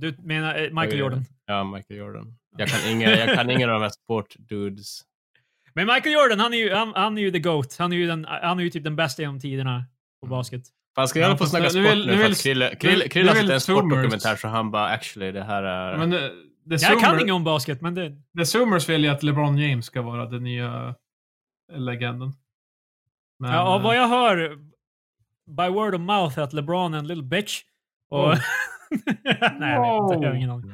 [0.00, 1.24] Du menar eh, Michael Jordan?
[1.46, 2.34] ja, Michael Jordan.
[2.56, 5.00] Jag kan inga, jag kan ingen av de här sportdudes.
[5.74, 7.76] Men Michael Jordan, han är ju, han, han är ju the GOAT.
[7.78, 9.84] Han är ju, den, han är ju typ den bästa genom tiderna
[10.20, 10.38] på Mm.
[10.38, 10.62] basket.
[10.94, 12.12] Fan, ska Ja, jag hålla på och snacka nu sport vill- nu?
[12.12, 15.42] nu För vill- att Krille, Krille, Krille har en sportdokumentär så han bara actually det
[15.44, 15.96] här är...
[15.96, 16.26] Men eh, The
[16.86, 18.16] Jag kan Zoomer- inget om basket, men det...
[18.38, 20.94] The Zoomers vill ju att LeBron James ska vara den nya
[21.72, 22.32] legenden.
[23.38, 24.58] Men, ja, och vad eh, jag hör
[25.46, 27.62] by word of mouth är att LeBron är en little bitch.
[28.10, 28.18] Och...
[28.28, 28.34] Wow.
[29.58, 30.24] Nej, jag vet inte.
[30.24, 30.70] Jag har ingen aning.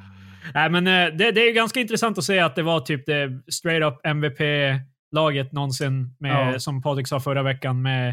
[0.54, 3.06] Nej, men eh, det, det är ju ganska intressant att se att det var typ
[3.06, 6.58] det straight up MVP-laget någonsin, med, Ja.
[6.58, 8.08] som Patrik sa förra veckan, med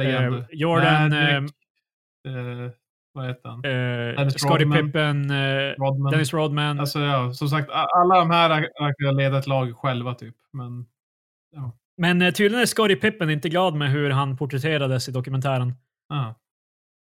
[0.00, 1.52] eh, Jordan, eh, Magic,
[2.26, 2.70] eh,
[3.12, 3.64] vad heter han?
[4.24, 4.66] eh, Scottie.
[4.66, 6.10] Pippen, eh, Rodman.
[6.12, 6.80] Dennis Rodman.
[6.80, 8.68] Alltså ja, som sagt, alla de här
[8.98, 10.34] kunnat leda ett lag själva typ.
[10.52, 10.86] Men
[11.96, 15.74] Men eh, tydligen är Scottie Pippen inte glad med hur han porträtterades i dokumentären.
[16.08, 16.34] ja.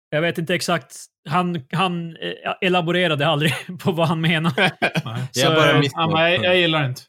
[0.09, 0.95] Jag vet inte exakt.
[1.29, 4.53] Han, han eh, elaborerade aldrig på vad han menar.
[4.57, 4.71] Nej.
[5.33, 6.03] Jag Så, bara eh, missade.
[6.03, 7.01] Ja, men jag, jag gillar inte.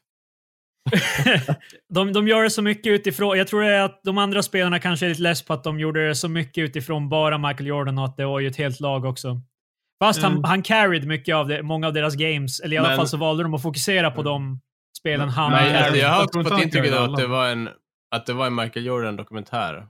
[1.93, 3.37] de, de gör det så mycket utifrån.
[3.37, 5.79] Jag tror det är att de andra spelarna kanske är lite less på att de
[5.79, 8.79] gjorde det så mycket utifrån bara Michael Jordan och att det var ju ett helt
[8.79, 9.41] lag också.
[10.03, 10.43] Fast han, Mm.
[10.43, 12.59] han carried mycket av det, många av deras games.
[12.59, 14.59] Eller i alla Men- fall så valde de att fokusera på de
[14.99, 15.51] spelen han...
[15.51, 17.13] Men Nej, jag har jag fått han intrycket av alla.
[17.13, 17.69] att det var en,
[18.15, 19.87] att det var en Michael Jordan-dokumentär.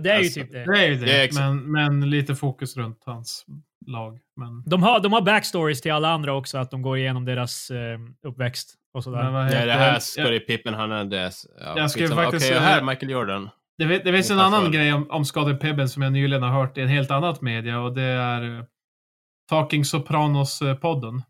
[0.00, 0.64] Det är ju alltså, typ det.
[0.72, 1.06] Det är ju det.
[1.06, 3.44] Det är men, men lite fokus runt hans
[3.86, 4.18] lag.
[4.36, 7.70] Men, De har, de har backstories till alla andra också, att de går igenom deras
[7.70, 9.22] eh, uppväxt och sådär.
[9.22, 11.30] men Ja, heter det här jag- Scottie Pippen, han är det.
[11.60, 13.48] Ja, Jag skulle faktiskt Okej, säga- här är Michael Jordan.
[13.78, 16.78] Det, det finns en annan grej om, om Scottie Pippen som jag nyligen har hört
[16.78, 18.64] i en helt annat media och det är eh,
[19.50, 21.22] Talking Sopranos-podden.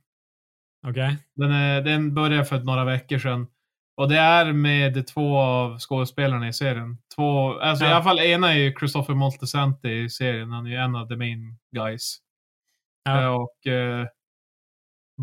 [0.87, 1.17] Okej?
[1.37, 3.47] Den, är, den började för några veckor sedan.
[3.97, 6.99] Och det är med två av skådespelarna i serien.
[7.17, 7.91] Två, alltså Ja.
[7.91, 10.51] i alla fall ena är ju Christopher Moltisanti i serien.
[10.51, 12.19] Han är ju en av the main guys.
[13.05, 13.21] Ja.
[13.23, 14.07] Eh, Och eh,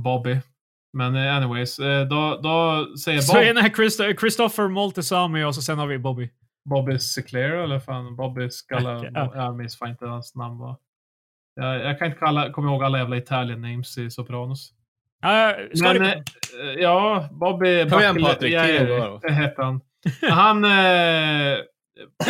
[0.03, 0.39] Bobby.
[0.97, 5.55] Men eh, anyways, eh, då, då säger Så Bob, ena är Christo- Christopher Moltesami och
[5.55, 6.29] så sen har vi Bobby.
[6.69, 9.05] Bobby Sinclair eller fan Bobby Scala.
[9.13, 9.31] Ja.
[9.35, 10.77] Jag minns fan inte hans namn var.
[11.55, 14.73] Jag, jag kan inte kalla, komma ihåg alla jävla Italian names i Sopranos.
[15.23, 16.23] Ja, Scottie Men, Pippen.
[16.69, 18.53] eh, ja, Bobby Kom igen, Patrik,
[19.29, 19.81] hette han.
[20.29, 21.57] han eh,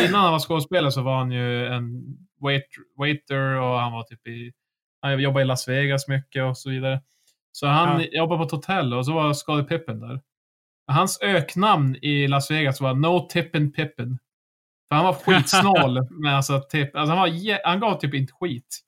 [0.06, 2.04] innan han var skådespelare så var han ju en
[2.40, 2.66] wait,
[2.98, 4.52] waiter och han var typ i,
[5.02, 7.00] han jobbade i Las Vegas mycket och så vidare.
[7.52, 8.06] Så han Ja.
[8.12, 10.20] jobbade på ett hotell och så var Scottie Pippen där.
[10.92, 14.18] Hans öknamn i Las Vegas var No Tippin Pippen.
[14.88, 16.96] För han var skitsnål med alltså tipp.
[16.96, 18.80] Alltså han, var, han gav typ inte skit.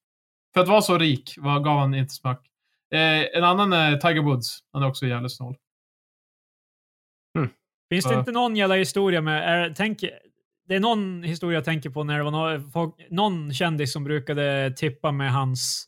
[0.55, 2.47] För att vara så rik var, gav han inte smack.
[2.95, 4.59] Eh, en annan är Tiger Woods.
[4.73, 5.57] Han är också jävligt snål.
[7.91, 8.19] Finns det Ja.
[8.19, 9.43] inte någon jävla historia med...
[9.49, 10.05] Är, tänk,
[10.69, 14.73] det är någon historia jag tänker på när det var folk, någon kändis som brukade
[14.77, 15.87] tippa med hans...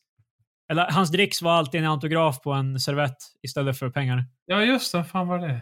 [0.70, 4.24] Eller hans dricks var alltid en autograf på en servett istället för pengar.
[4.46, 5.04] Ja, just det.
[5.04, 5.60] Fan var det?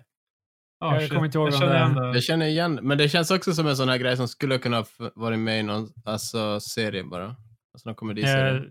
[0.81, 1.13] Ja, Jag shit.
[1.13, 2.15] kommer inte ihåg Jag känner det.
[2.15, 4.77] Jag känner igen men det känns också som en sån här grej som skulle kunna
[4.77, 7.25] ha varit med i någon alltså, serie bara.
[7.27, 8.57] Alltså någon komediserie.
[8.57, 8.63] Eh,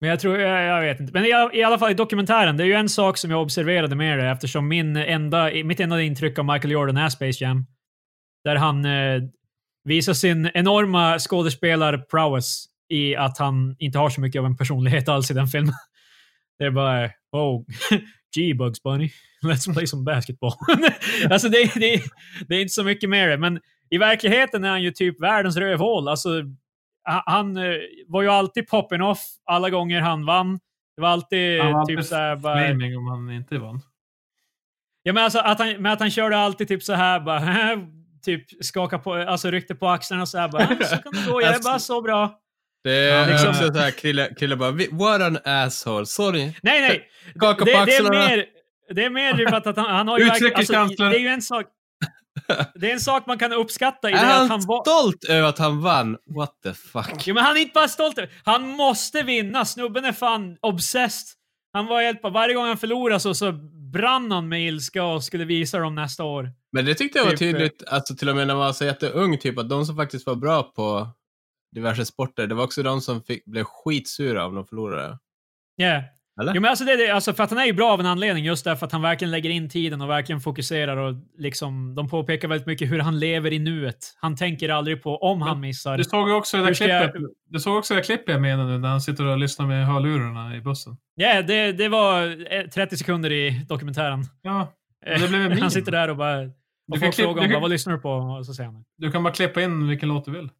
[0.00, 1.12] men jag tror, jag, jag vet inte.
[1.12, 3.96] Men i, i alla fall i dokumentären, det är ju en sak som jag observerade
[3.96, 7.66] med det eftersom min enda, mitt enda intryck av Michael Jordan är Space Jam.
[8.44, 9.22] Där han eh,
[9.84, 15.30] visar sin enorma skådespelar-prowess i att han inte har så mycket av en personlighet alls
[15.30, 15.74] i den filmen.
[16.58, 17.64] Det är bara, oh,
[18.36, 19.10] gee Bugs Bunny,
[19.42, 20.52] let's play some basketball.
[21.30, 22.02] alltså det, det,
[22.48, 25.56] det är inte så mycket med det, men i verkligheten är han ju typ världens
[25.56, 26.08] rövhål.
[26.08, 26.28] Alltså,
[27.06, 27.72] han, han eh,
[28.06, 30.58] var ju alltid popping off alla gånger han vann.
[30.96, 32.98] Det var alltid Han var typ alltid såhär bara...
[32.98, 33.80] om han inte vann.
[35.02, 37.40] Ja, men alltså att han, men att han körde alltid typ så här bara,
[38.24, 41.30] typ skaka på, alltså ryckte på axlarna och så här bara, "Ah, så kan det
[41.32, 42.38] gå, jag är bara så bra.
[42.84, 46.44] Det är liksom- också så här, Krille, Krille bara, "Vi- what an asshole, sorry.
[46.62, 47.08] Nej, nej!
[47.36, 48.26] Skaka Det, på det, är axlarna.
[48.28, 48.44] mer,
[48.94, 51.10] det är mer typ att, han, han har ju verkligen- alltså, Utrikeskansler.
[51.10, 51.66] Det är ju en sak...
[52.74, 54.80] Det är en sak man kan uppskatta i Är det han, att han var...
[54.82, 56.16] stolt över att han vann?
[56.36, 57.26] What the fuck?
[57.26, 59.64] Jo, men han är inte bara stolt över- Han måste vinna!
[59.64, 61.26] Snubben är fan obsessed.
[61.72, 62.30] Han var helt på...
[62.30, 63.52] Varje gång han förlorade så, så
[63.92, 66.50] brann han med ilska och skulle visa dem nästa år.
[66.72, 68.84] Men det tyckte jag var Typ, tydligt, alltså till och med när man var så
[68.84, 71.08] jätteung, typ att de som faktiskt var bra på
[71.74, 75.18] diverse sporter, det var också de som fick, blev skitsura om de förlorade.
[75.80, 76.02] Yeah.
[76.40, 76.54] Eller?
[76.54, 78.06] Jo, men alltså det, är det, alltså för att han är ju bra av en
[78.06, 82.08] anledning, just därför att han verkligen lägger in tiden och verkligen fokuserar och liksom, de
[82.08, 83.96] påpekar väldigt mycket hur han lever i nuet.
[84.20, 85.96] Han tänker aldrig på om han missar.
[85.98, 87.30] Du såg ju också det där ska jag- klippet.
[87.48, 90.56] Du såg också det klippet jag menar nu när han sitter och lyssnar med hörlurarna
[90.56, 90.96] i bussen.
[91.14, 92.22] Ja, det, det var
[92.54, 94.24] eh, 30 sekunder i dokumentären.
[94.42, 94.72] Ja,
[95.06, 96.38] det blev en han sitter där och bara...
[96.40, 96.48] Och
[96.92, 98.10] kan folk klippa- frågar du om kan- vad lyssnar du på?
[98.10, 100.50] Och så säger han du kan bara klippa in vilken låt du vill.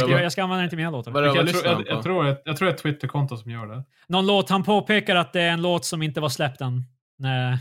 [0.00, 1.10] Jag ska, jag ska använda den till mina låtar.
[1.12, 3.66] Vad jag, tror, jag, jag, tror, jag, jag tror det är ett Twitterkonto som gör
[3.66, 3.84] det.
[4.06, 6.84] Någon låt, han påpekar att det är en låt som inte var släppt än.
[7.18, 7.58] Nej.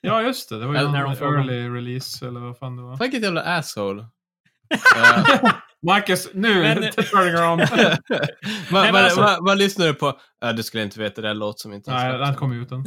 [0.00, 0.58] Ja, just det.
[0.58, 2.96] Det var ju när de early release eller vad fan det var.
[2.96, 4.06] Vilket jävla asshole.
[5.86, 6.62] Marcus, nu!
[6.62, 7.62] Men- turning around.
[8.70, 10.18] vad, alltså- lyssnar du på?
[10.40, 12.52] Ja, du skulle inte veta, det är en låt som inte har Nej, den kom
[12.52, 12.84] ut än.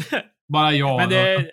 [0.47, 0.97] Bara jag.
[0.97, 1.51] Men det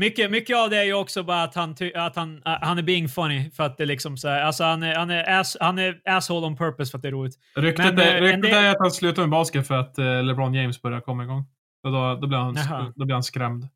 [0.00, 2.82] mycket, mycket av det är ju också bara att han, att han, uh, han är
[2.82, 3.50] being funny.
[3.50, 6.46] För att det liksom så här, alltså han är, han, är ass, han är asshole
[6.46, 7.38] on purpose för att det är roligt.
[7.56, 10.54] Ryktet, men, är, eh, ryktet är att han slutar med basket för att eh, LeBron
[10.54, 11.44] James börjar komma igång.
[11.84, 12.54] Och då, då, blir han,
[12.96, 13.68] då blir han skrämd.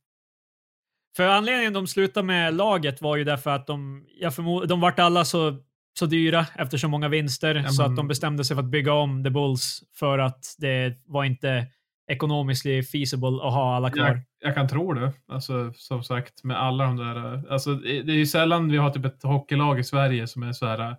[1.17, 4.99] För anledningen de slutade med laget var ju därför att de, jag förmod, de vart
[4.99, 5.57] alla så,
[5.99, 8.93] så dyra efter så många vinster Ja, så att de bestämde sig för att bygga
[8.93, 11.67] om The Bulls för att det var inte
[12.11, 14.23] ekonomiskt feasible att ha alla kvar.
[14.45, 15.13] Jag, kan tro det.
[15.29, 17.49] Alltså, som sagt, med alla de där...
[17.53, 20.67] Alltså, det är ju sällan vi har typ ett hockeylag i Sverige som är så
[20.67, 20.97] här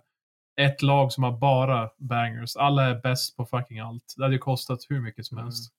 [0.60, 2.56] ett lag som har bara bangers.
[2.56, 4.14] Alla är bäst på fucking allt.
[4.16, 5.44] Det hade ju kostat hur mycket som Mm.
[5.44, 5.72] helst.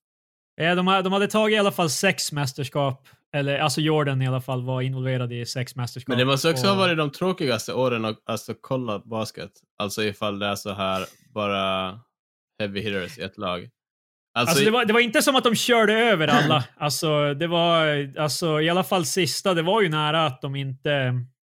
[0.61, 3.07] Eh, De, de hade tagit i alla fall sex mästerskap.
[3.33, 6.07] Eller alltså Jordan i alla fall var involverad i sex mästerskap.
[6.09, 9.51] Men det måste också Och- ha varit de tråkigaste åren att alltså, kolla basket.
[9.77, 11.99] Alltså ifall det är så här, bara
[12.59, 13.69] heavy hitters i ett lag.
[14.37, 16.63] Alltså, Alltså det, var, det var inte som att de körde över alla.
[16.77, 17.85] Alltså, det var,
[18.19, 21.13] alltså, i alla fall sista, det var ju nära att de inte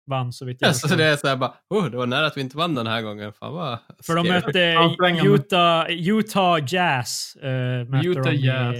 [0.07, 2.37] vann så vitt jag alltså, det är så här bara, oh, det var nära att
[2.37, 3.33] vi inte vann den här gången.
[3.33, 4.77] Fan vad För de mötte.
[5.29, 7.37] Utah, Utah Jazz.
[7.89, 8.77] Mötte Utah de i- Jazz.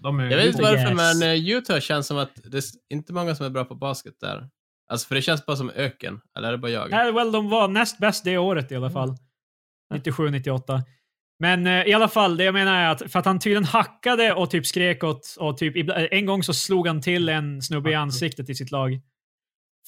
[0.00, 1.20] De är, Jag vet inte varför, Jazz.
[1.20, 4.14] men eh, Utah känns som att det är inte många som är bra på basket
[4.20, 4.48] där.
[4.90, 6.20] Alltså för det känns bara som öken.
[6.38, 6.90] Eller är det bara jag?
[6.90, 9.16] Nej, well, de var näst bäst det året i alla fall.
[9.94, 10.82] 97, 98.
[11.38, 14.32] Men eh, i alla fall, det jag menar är att för att han tydligen hackade
[14.34, 17.90] och typ skrek åt och typ ibla- en gång så slog han till en snubbe
[17.90, 19.00] i ansiktet i sitt lag.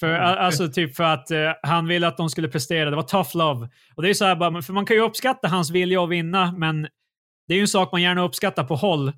[0.00, 0.38] För, Mm.
[0.44, 2.90] alltså typ för att eh, han ville att de skulle prestera.
[2.90, 3.68] Det var tough love.
[3.94, 6.52] Och det är så här bara, för man kan ju uppskatta hans vilja att vinna,
[6.52, 6.82] men
[7.48, 9.12] det är ju en sak man gärna uppskattar på håll.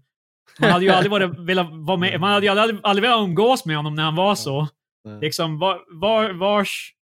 [0.61, 3.64] Man hade ju aldrig varit, velat vara med, man hade ju aldrig, aldrig velat umgås
[3.64, 4.68] med honom när han var så.
[5.21, 6.92] Liksom, var, var, vars...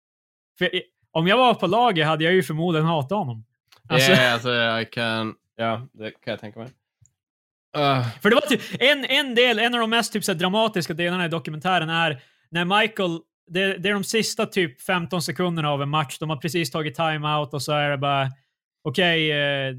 [0.59, 0.71] För,
[1.13, 3.45] om jag var på laget hade jag ju förmodligen hatat honom.
[3.91, 6.69] Alltså, Ja, alltså jag kan, ja, det kan jag tänka mig.
[7.77, 10.95] Uh, För det var typ en, en del, en av de mest typ, så dramatiska
[10.95, 15.83] delarna i dokumentären är när Michael, det, det är de sista typ 15 sekunderna av
[15.83, 18.29] en match, de har precis tagit timeout och så är det bara
[18.89, 19.75] okej, eh,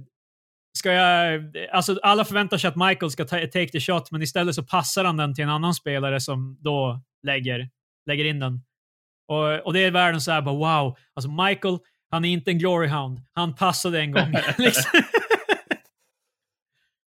[0.78, 4.56] ska jag, alltså alla förväntar sig att Michael ska ta, take the shot, men istället
[4.56, 7.70] så passar han den till en annan spelare som då lägger,
[8.06, 8.62] lägger in den.
[9.28, 11.78] Och, och det är världen så här bara wow, alltså Michael,
[12.12, 13.22] han är inte en glory hound.
[13.34, 14.34] Han passade en gång.
[14.58, 15.02] liksom.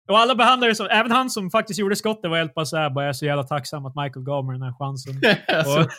[0.07, 2.77] Och alla behandlar det som, även han som faktiskt gjorde skottet var helt bara så
[2.77, 5.21] här, bara jag är så jävla tacksam att Michael gav mig den här chansen.
[5.47, 5.89] alltså,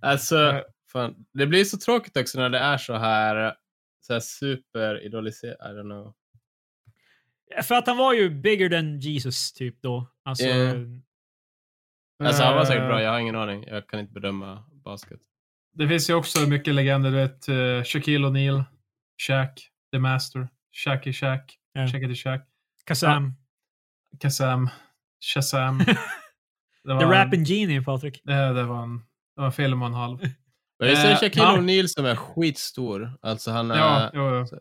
[0.00, 0.62] alltså
[0.92, 3.54] fan, det blir så tråkigt också när det är så här,
[4.00, 6.14] så här super-idoliserat, I don't know.
[7.62, 10.10] för att han var ju bigger than Jesus typ då.
[10.24, 12.28] Alltså, Yeah.
[12.28, 13.64] Alltså han var säkert bra, jag har ingen aning.
[13.66, 15.20] Jag kan inte bedöma basket.
[15.78, 17.10] Det finns ju också mycket legender.
[17.10, 18.64] Du vet, uh, Shaquille O'Neal,
[19.22, 21.86] Shaq, The Master, Shacky Shack, Ja.
[21.88, 22.48] Shacky the Shack,
[22.84, 23.34] Kazam.
[24.20, 24.70] Kazam,
[25.20, 25.78] Shazam.
[26.84, 28.20] Det The Rapping Genie, Patrik.
[28.24, 30.18] Det, det var en, det var en film och en halv.
[30.78, 31.56] Men visst är det Eh, Shaquille ja.
[31.58, 33.12] O'Neal som är skitstor?
[33.22, 33.76] Alltså han är...
[33.76, 34.58] Ja, jo, jo.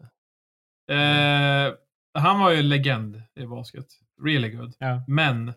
[0.96, 1.74] Eh,
[2.14, 3.86] han var ju en legend i basket.
[4.24, 4.74] Really good.
[4.80, 5.04] Ja.
[5.08, 5.54] Men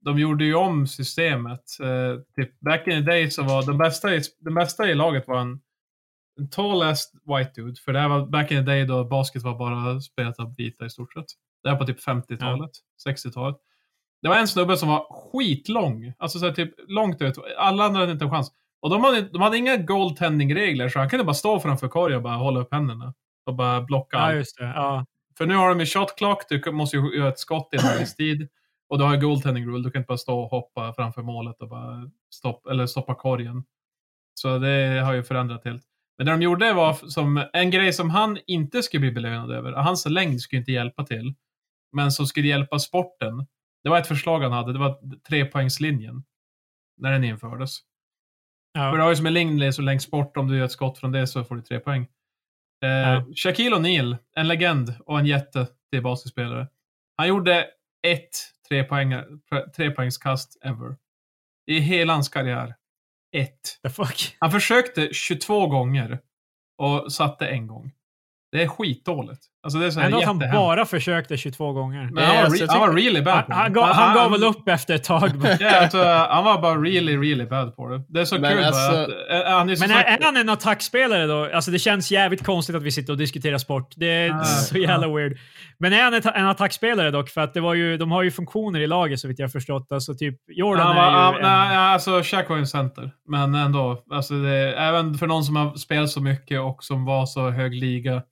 [0.00, 1.64] de gjorde ju om systemet.
[1.82, 5.28] Eh, typ back in the day så var den bästa i, den bästa i laget
[5.28, 5.60] var en,
[6.38, 7.80] en tallest white dude.
[7.84, 10.86] För det här var back in the day då basket var bara spelat av vita
[10.86, 11.26] i stort sett.
[11.62, 12.70] Det här på typ 50-talet,
[13.08, 13.56] 60-talet.
[14.22, 16.12] Det var en snubbe som var skitlång.
[16.18, 17.34] Alltså så här, typ långt ut.
[17.58, 18.52] Alla andra hade inte en chans.
[18.80, 22.22] Och de hade, de hade inga goaltending-regler så han kunde bara stå framför korgen och
[22.22, 23.14] bara hålla upp händerna.
[23.46, 24.64] och bara blocka Ja, just det.
[24.64, 25.06] Ja.
[25.38, 27.98] För nu har de ju shot clock, du måste ju göra ett skott i en
[27.98, 28.48] viss tid.
[28.90, 31.68] Och du har goaltending rule, du kan inte bara stå och hoppa framför målet och
[31.68, 33.64] bara stopp, eller stoppa korgen.
[34.34, 35.82] Så det har ju förändrat helt.
[36.18, 39.72] Men det de gjorde var som en grej som han inte skulle bli belönad över.
[39.72, 41.34] Hans längd skulle inte hjälpa till.
[41.92, 43.46] Men som skulle hjälpa sporten.
[43.84, 46.24] Det var ett förslag han hade, det var trepoängslinjen.
[46.96, 47.78] När den infördes.
[48.76, 48.96] För Ja.
[48.96, 51.12] det har ju som en längd så längst bort, om du gör ett skott från
[51.12, 52.02] det så får du tre poäng.
[52.84, 53.24] Eh, Ja.
[53.34, 56.66] Shaquille O'Neal, en legend och en jätte till basketspelare.
[57.16, 57.66] Han gjorde
[58.06, 58.30] ett
[58.70, 59.14] trepoäng,
[59.76, 60.96] trepoängskast ever.
[61.66, 62.74] I hela hans karriär.
[63.36, 63.80] Ett.
[64.38, 66.18] Han försökte 22 gånger
[66.78, 67.92] och satte en gång.
[68.52, 69.49] Det är skitdåligt.
[69.62, 72.10] Alltså det är Ändå att han bara försökte 22 gånger.
[72.12, 73.56] Men han, var alltså, re- han var really bad Han, på det.
[73.56, 75.30] han, gav, han gav väl upp efter ett tag.
[75.36, 78.02] men- Ja, alltså, han var bara really, really bad på det.
[78.08, 79.08] Det är så Men kul alltså- att...
[79.08, 81.48] äh, han är så Men är, sagt- är han en attackspelare då?
[81.54, 83.92] Alltså det känns jävligt konstigt att vi sitter och diskuterar sport.
[83.96, 85.38] Det är Ah, så jävla weird.
[85.78, 87.28] Men är han ett- en attackspelare dock?
[87.28, 89.50] För att det var ju, de har ju funktioner i laget så vitt jag har
[89.50, 89.92] förstått.
[89.92, 92.66] Alltså typ Jordan Han var, är ju han, en, nej, alltså Shaq var ju en
[92.66, 93.10] center.
[93.28, 94.02] Men ändå.
[94.12, 97.74] Alltså det, även för någon som har spelat så mycket och som var så hög
[97.74, 98.22] liga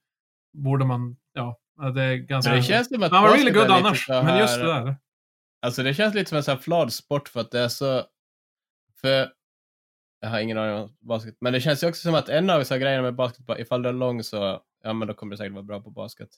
[0.63, 1.17] borde man...
[1.33, 1.61] Ja,
[1.95, 2.51] det är ganska...
[2.51, 4.73] Men det känns som att han var really good annars, så men just här- det
[4.73, 4.97] där.
[5.63, 8.03] Alltså det känns lite som en sån här flawed sport för att det är så...
[9.01, 9.33] För...
[10.21, 11.37] Jag har ingen aning om basket.
[11.41, 13.83] Men det känns ju också som att en av så här grejerna med basket, ifall
[13.83, 16.29] du är lång så, ja men då kommer du säkert vara bra på basket.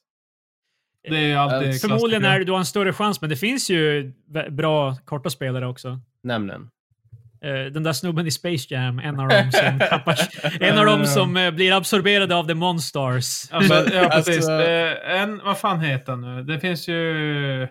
[1.03, 3.71] Det är ju alltid Alltså, Förmodligen är du har en större chans, men det finns
[3.71, 4.13] ju
[4.51, 6.01] bra korta spelare också.
[6.23, 6.71] Nämn
[7.41, 7.67] den.
[7.67, 10.19] Eh, den där snubben i Space Jam, en av dem som, tappar,
[10.61, 13.53] en av dem som eh, blir absorberade av The Monstars.
[13.53, 14.37] Alltså, ja, precis.
[14.37, 14.63] Alltså-
[15.05, 16.43] en, vad fan heter han nu?
[16.43, 17.69] Det finns ju...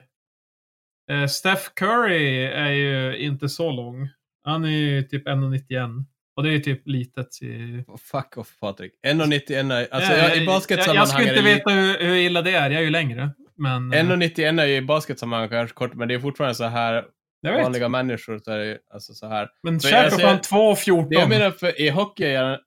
[1.29, 4.09] Steph Curry är ju inte så lång.
[4.43, 6.05] Han är ju typ 1,91.
[6.35, 7.83] Och det är ju typ litet i...
[7.87, 8.91] Oh, fuck off Patrik.
[9.07, 9.87] 1,91 är...
[9.91, 12.69] Alltså jag, i jag, basketsammanhang jag skulle är inte veta hur, hur illa det är.
[12.69, 13.29] Jag är ju längre.
[13.57, 13.93] Men...
[13.93, 17.03] eh, 1,91 är ju i basketsammanhang kanske kort, men det är fortfarande så här
[17.41, 17.63] jag vet.
[17.63, 19.49] vanliga människor så är det ju alltså så här.
[19.63, 21.09] Men jag ser- fan 2,14.
[21.09, 22.59] Det jag menar för i hockey är,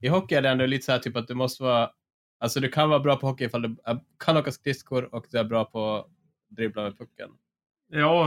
[0.00, 1.90] i hockey är det ändå lite så här typ att du måste vara,
[2.40, 3.76] alltså du kan vara bra på hockey ifall du
[4.24, 6.06] kan åka skridskor och du är bra på att
[6.56, 7.28] dribbla med pucken.
[7.92, 8.26] Ja,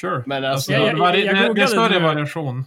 [0.00, 0.22] sure.
[0.26, 2.64] Men alltså, Jag- jag- vari- jag det- det är större variation.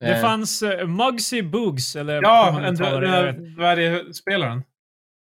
[0.00, 3.56] Det eh, fanns uh, Muggsy Boogs, eller Ja, man en uttalar det, jag vet.
[3.56, 4.62] dvärgspelaren.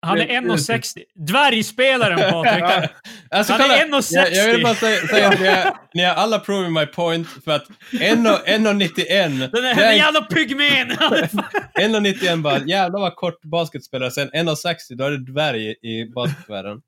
[0.02, 1.02] Han är det- 1,60.
[1.14, 2.90] Dvärgspelaren Patrik!
[3.30, 4.14] alltså, Han kolla, är 1,60.
[4.14, 7.28] Jag, jag vill bara säga, säga att ni är, ni är alla proving my point
[7.44, 10.90] för att 1,91 Den det här är- jävla pygmén!
[10.90, 16.80] 1,91 bara, jävlar vad kort basketspelare, sen 1,60 då är det dvärg i, i basketvärlden.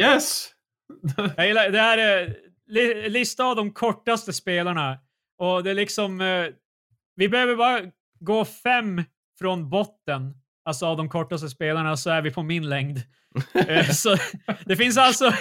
[0.00, 0.48] Yes!
[1.36, 2.36] Jag gillar, det här är
[2.68, 4.98] li, lista av de kortaste spelarna.
[5.38, 6.20] Och det är liksom...
[6.20, 6.46] eh,
[7.16, 7.80] vi behöver bara
[8.20, 9.04] gå fem
[9.38, 10.34] från botten,
[10.64, 13.02] alltså av de kortaste spelarna, så är vi på min längd.
[13.68, 14.16] Eh, så
[14.66, 15.32] det finns alltså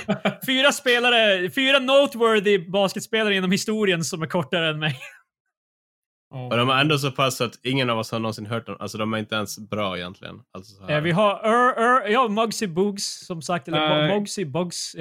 [0.46, 5.00] fyra spelare, fyra noteworthy basketspelare genom historien som är kortare än mig.
[6.32, 8.98] Och de är ändå så pass att ingen av oss har någonsin hört dem, alltså
[8.98, 10.36] de är inte ens bra egentligen.
[10.54, 10.96] Alltså så här.
[10.96, 13.68] Eh, vi har Ur, Ur, ja, Muggsy Boogs, som sagt.
[13.68, 14.16] Eller Nej.
[14.16, 14.96] Muggsy Bugs.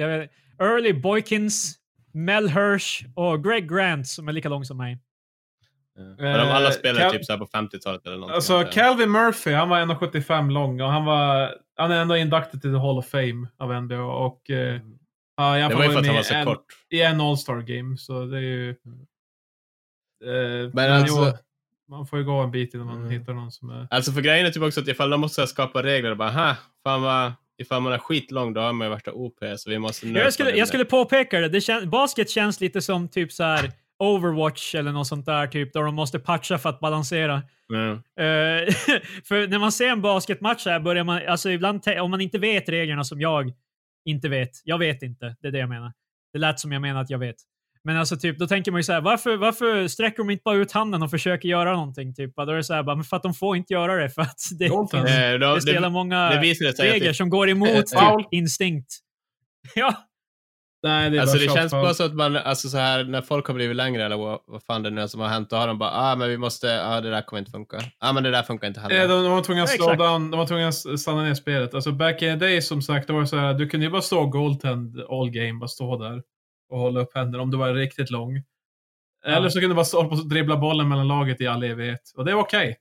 [0.59, 1.75] Early Boykins,
[2.13, 4.99] Mel Hirsch och Greg Grant som är lika lång som mig.
[6.17, 6.31] Ja.
[6.31, 8.35] Och de alla Eh, spelar Cal- typ så här på 50-talet eller någonting.
[8.35, 11.55] Alltså Calvin Murphy, han var 1,75 lång och han var...
[11.75, 14.49] Han är ändå inducted till the Hall of Fame av NBA och...
[14.49, 14.79] Eh,
[15.37, 16.65] ja, i alla det var ju för att han var så en, kort.
[16.89, 18.69] I en All-Star game, så det är ju...
[20.25, 21.37] Eh, men alltså- jo,
[21.89, 23.09] man får ju gå en bit innan man Mm.
[23.11, 23.87] hittar någon som är...
[23.91, 27.01] Alltså för grejen är typ också att ifall de måste skapa regler bara, ha, fan
[27.01, 30.33] vad, ifall man är skitlång då har man ju värsta OP så vi måste Jag
[30.33, 31.49] skulle, jag skulle påpeka det.
[31.49, 35.73] det kän, basket känns lite som typ så här Overwatch eller något sånt där, typ,
[35.73, 37.41] där de måste patcha för att balansera.
[37.73, 37.91] Mm.
[37.91, 38.73] Eh,
[39.25, 42.69] för när man ser en basketmatch här börjar man, alltså ibland, om man inte vet
[42.69, 43.53] reglerna som jag
[44.05, 44.49] inte vet.
[44.63, 45.93] Jag vet inte, det är det jag menar.
[46.33, 47.35] Det lät som jag menar att jag vet.
[47.83, 50.55] Men alltså typ, då tänker man ju så här, varför, varför sträcker de inte bara
[50.55, 52.15] ut handen och försöker göra någonting?
[52.15, 52.35] Typ?
[52.35, 54.21] Då är det så här, bara, men för att de får inte göra det, för
[54.21, 55.07] att det Goaltend.
[55.07, 58.93] finns Eh, det spelar det, många det att regler det, som går emot typ, instinkt.
[59.75, 60.08] Ja,
[60.83, 63.21] Nej, det är alltså bara det känns bara så att man, alltså så här när
[63.21, 65.55] folk har blivit längre eller vad, vad fan det nu är som har hänt, då
[65.55, 67.79] har de bara, ah men vi måste, ah det där kommer inte funka.
[67.99, 69.07] Ah men det där funkar inte Eh, heller.
[69.07, 69.99] De, de var tvungna att Ja, slow exakt.
[69.99, 71.73] down, de var tvungna att stanna ner spelet.
[71.73, 74.01] Alltså back in the day som sagt, det var så här, du kunde ju bara
[74.01, 76.23] stå goaltend all game, bara stå där
[76.69, 78.43] och hålla upp händerna om du var riktigt lång.
[79.25, 82.01] Eller så kunde du bara stå och dribbla bollen mellan laget i all evighet.
[82.17, 82.77] Och det var okej.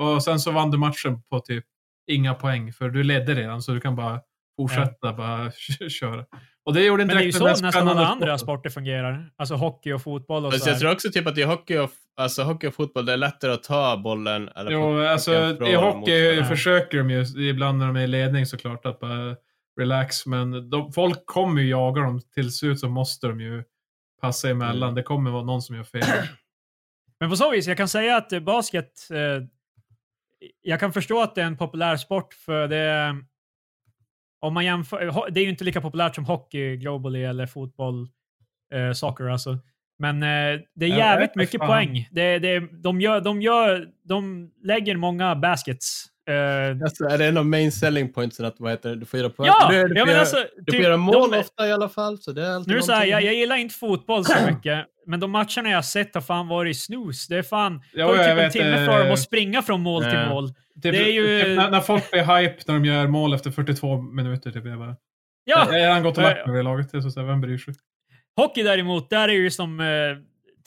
[0.00, 1.64] Och sen så vann du matchen på typ
[2.10, 4.20] inga poäng, för du ledde redan så du kan bara
[4.60, 5.50] fortsätta bara
[6.00, 6.24] köra.
[6.66, 9.30] Och det gjorde Men inte det är ju så nästan alla andra sporter fungerar.
[9.36, 11.90] Alltså hockey och fotboll och Fast så jag tror också typ att i hockey och,
[12.16, 14.48] alltså, hockey och fotboll, det är lättare att ta bollen.
[14.48, 15.32] Eller Jo, alltså
[15.66, 19.36] i hockey försöker de ju ibland när de är i ledning såklart att bara
[19.80, 22.20] relax, men de, folk kommer ju jaga dem.
[22.34, 23.64] Till slut så måste de ju
[24.20, 24.82] passa emellan.
[24.82, 24.94] Mm.
[24.94, 26.02] Det kommer vara någon som gör fel.
[27.20, 29.44] Men på så vis, jag kan säga att basket, eh,
[30.62, 33.16] jag kan förstå att det är en populär sport för det,
[34.40, 38.08] om man jämför, det är ju inte lika populärt som hockey globally eller fotboll,
[38.74, 39.58] eh, soccer alltså.
[39.98, 41.68] Men eh, det är Ja, jävligt för mycket fan.
[41.68, 42.08] poäng.
[42.12, 46.06] Det, det, de, gör, de, gör, de lägger många baskets.
[46.28, 49.30] Eh, Alltså, är det en av main selling pointsen att vad heter du får göra
[49.30, 49.46] poäng?
[49.46, 49.68] ja!
[49.70, 52.18] du, du, ja göra, alltså, du typ, får göra mål de- ofta i alla fall,
[52.18, 55.20] så det är alltid Nu så här, jag, jag gillar inte fotboll så mycket, men
[55.20, 57.26] de matcherna jag har sett har fan varit snus.
[57.26, 59.62] Det är fan, Jo, det jag typ en vet, timme eh, för dem att springa
[59.62, 60.28] från mål till ja.
[60.28, 60.54] mål.
[60.82, 64.00] Typ, Det är ju- när, när folk blir hype när de gör mål efter 42
[64.00, 64.50] minuter.
[64.50, 64.96] Typ, jag bara,
[65.44, 65.58] Ja!
[65.58, 66.92] Jag har redan gått och lagt vid det laget.
[66.92, 67.74] Det är så så vem bryr sig?
[68.36, 69.86] Hockey däremot, där är ju som eh,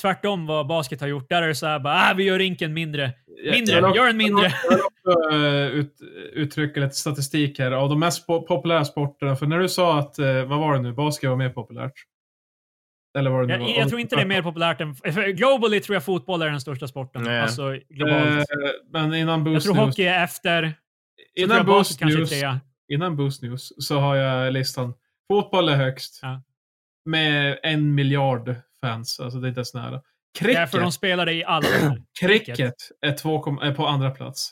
[0.01, 1.30] tvärtom vad basket har gjort.
[1.30, 3.12] Där är det så här bara, ah, vi gör rinken mindre.
[3.53, 4.51] Mindre, Jag gör den mindre.
[4.64, 5.95] Jag vill också eh, ut,
[6.34, 7.72] uttrycka lite statistik här.
[7.72, 9.36] Av de mest po- populära sporterna.
[9.36, 11.93] För när du sa att, eh, vad var det nu, basket var mer populärt?
[13.18, 13.53] Eller var det?
[13.53, 14.93] Jag, jag tror inte det är mer populärt än...
[15.36, 17.24] Globally tror jag fotboll är den största sporten.
[17.24, 17.41] Nej.
[17.41, 18.26] Alltså globalt.
[18.26, 18.45] Eh,
[18.91, 20.62] men innan jag Boost tror News, hockey är efter.
[20.62, 20.74] Tror
[21.36, 22.32] innan jag Boost News,
[22.88, 24.93] innan Boost News så har jag listan.
[25.32, 26.20] Fotboll är högst.
[26.22, 26.41] Ja.
[27.05, 29.20] Med en miljard fans.
[29.20, 30.01] Alltså det är inte ens nära.
[30.39, 31.68] Cricket, Därför de spelar det i alla
[32.20, 34.51] cricket är, två, kom- är på andra plats.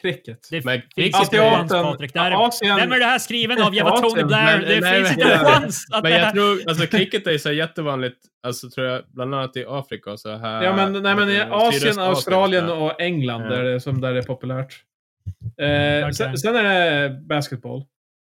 [0.00, 0.48] Cricket.
[0.50, 2.14] Det Men finns ju- chans, Patrik.
[2.14, 3.74] Där är, Asien, vem är det här skriven av?
[3.74, 4.58] Jävla Tony Asien, Blair.
[4.58, 7.52] men- det nej, finns inte en chans att Men jag tror, alltså cricket är så
[7.52, 8.16] jättevanligt,
[8.46, 10.62] alltså tror jag, bland annat i Afrika och så här.
[10.62, 13.48] Ja, men, nej, men i Asien, Australien och England Ja.
[13.48, 14.74] där det, som där det är populärt.
[15.60, 17.84] Eh, sen, sen är det basketboll.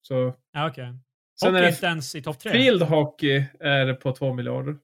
[0.01, 0.93] Så, Ja, okej.
[1.39, 2.51] sen Hockey är inte ens i topp tre.
[2.51, 4.76] field hockey är på två miljarder.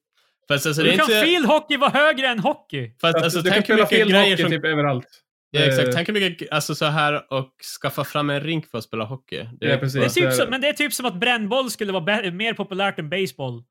[0.48, 1.22] Fast alltså, det är kan inte...
[1.26, 2.92] field hockey vara högre än hockey?
[3.02, 4.50] Fast Att alltså, du kan spela field hockey som...
[4.52, 5.08] typ överallt.
[5.56, 5.90] Ja, exakt.
[5.94, 7.50] Tänk hur mycket, alltså så här och
[7.82, 9.48] skaffa fram en rink för att spela hockey.
[9.60, 10.14] Det Ja, precis.
[10.14, 13.00] Det är typ som, men det är typ som att brännboll skulle vara mer populärt
[13.00, 13.64] än baseball.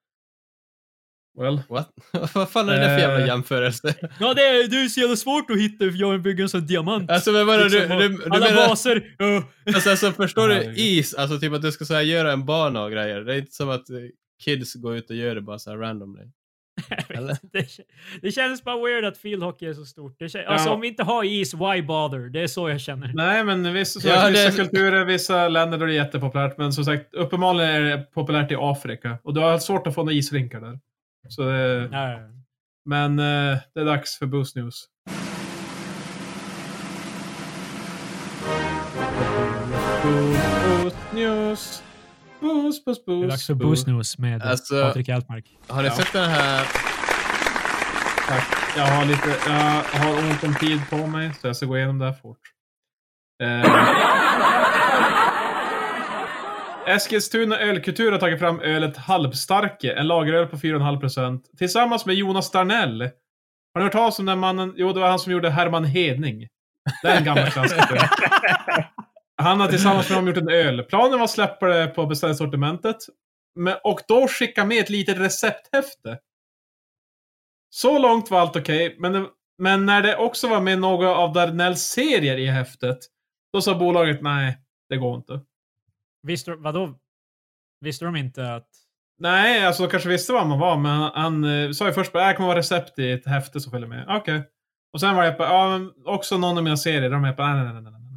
[1.39, 1.91] Well, What?
[2.35, 3.27] Vad fan är det för jävla Eh.
[3.27, 3.95] jämförelse?
[4.21, 6.67] Ja, det är, det är så jävla svårt att hitta för jag bygger en sån
[6.67, 7.11] diamant.
[7.11, 8.69] Alltså men vadå, du, Liksom, du, och du alla menar...
[8.69, 9.15] baser.
[9.19, 9.45] ja.
[9.67, 11.15] Alltså, alltså förstår du is?
[11.15, 13.21] Alltså typ att du ska så här, göra en bana och grejer.
[13.21, 13.97] Det är inte som att eh,
[14.45, 16.23] kids går ut och gör det bara så här randomly.
[17.53, 17.67] Det,
[18.23, 20.17] det känns bara weird att field hockey är så stort.
[20.19, 20.75] Det kän, Alltså Ja.
[20.75, 22.19] om vi inte har is, why bother?
[22.29, 23.11] Det är så jag känner.
[23.15, 26.59] nej, men vissa, så, Ja, vissa det- kulturer, vissa länder där det är jättepopulärt.
[26.59, 29.19] Men som sagt, uppenbarligen är det populärt i Afrika.
[29.25, 30.79] Och du har svårt att få några isrinkar där.
[31.29, 32.19] Så det, Ja,
[32.85, 34.85] Men eh, det är dags för Boost News.
[40.03, 41.83] Boost News.
[42.43, 45.45] Boost, boost, det är dags för News med Alltså- Patrik Altmark.
[45.69, 45.95] Har ni Ja.
[45.95, 46.67] sett den här...
[48.29, 48.47] Tack.
[48.77, 51.99] Jag har lite, jag har ont om tid på mig, så jag ska gå igenom
[51.99, 52.39] det här fort.
[53.43, 53.63] Eh,
[56.95, 63.03] Eskilstuna ölkultur har tagit fram ölet Halvstarke, en lageröl på 4,5% tillsammans med Jonas Darnell.
[63.75, 64.75] Har ni hört talas om den mannen?
[64.77, 66.47] Jo, det var han som gjorde Herman Hedning.
[67.03, 68.01] Det är en gammal klassiker.
[69.43, 70.83] Han har tillsammans med dem gjort en öl.
[70.83, 72.97] Planen var att släppa det på beställningssortimentet.
[73.55, 76.19] Men, och då skicka med ett litet recepthäfte.
[77.71, 79.27] Så långt var allt okej, men, det-
[79.59, 82.99] men när det också var med några av Darnells serier i häftet,
[83.53, 85.41] då sa bolaget nej, det går inte.
[86.23, 86.99] Visste, vadå?
[87.81, 88.69] Visste de inte att...
[89.19, 92.13] Nej, alltså de kanske visste vad man var, men han, han eh, sa ju först
[92.13, 94.07] bara det kommer vara recept i ett häfte som följer med.
[94.09, 94.43] Okej.
[94.93, 97.65] Och sen var det bara, ja, men också någon av mina serier, de är nej,
[97.65, 98.12] nej, nej, nej, nej.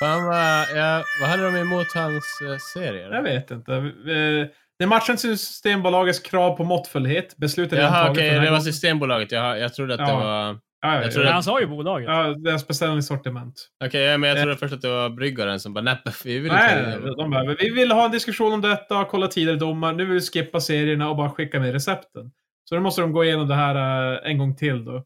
[0.00, 3.10] Fan vad, ja, vad hade de emot hans uh, serier?
[3.10, 3.72] Jag vet inte.
[3.74, 4.46] Eh,
[4.78, 7.34] Det matchade Systembolagets krav på måttfullhet.
[7.56, 8.60] Redan Jaha okej, här det var.
[8.60, 9.32] Systembolaget.
[9.32, 10.18] Jag, jag trodde att det Ja.
[10.20, 10.58] var...
[10.80, 12.08] Ja, ja, jag Men det- han sa ju bolaget.
[12.08, 13.54] Ja, deras beställningssortiment.
[13.84, 16.52] Okej, ja, men jag trodde först att det var bryggaren som bara nej, vi vill
[16.52, 19.92] inte nej, det." de bara, vi vill ha en diskussion om detta, kolla tidigare domar,
[19.92, 22.30] nu vill vi skippa serierna och bara skicka med recepten.
[22.68, 25.04] Så då måste de gå igenom det här eh, en gång till då.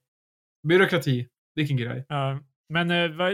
[0.68, 2.05] Byråkrati, vilken grej.
[2.09, 3.32] Ja, men eh, vad,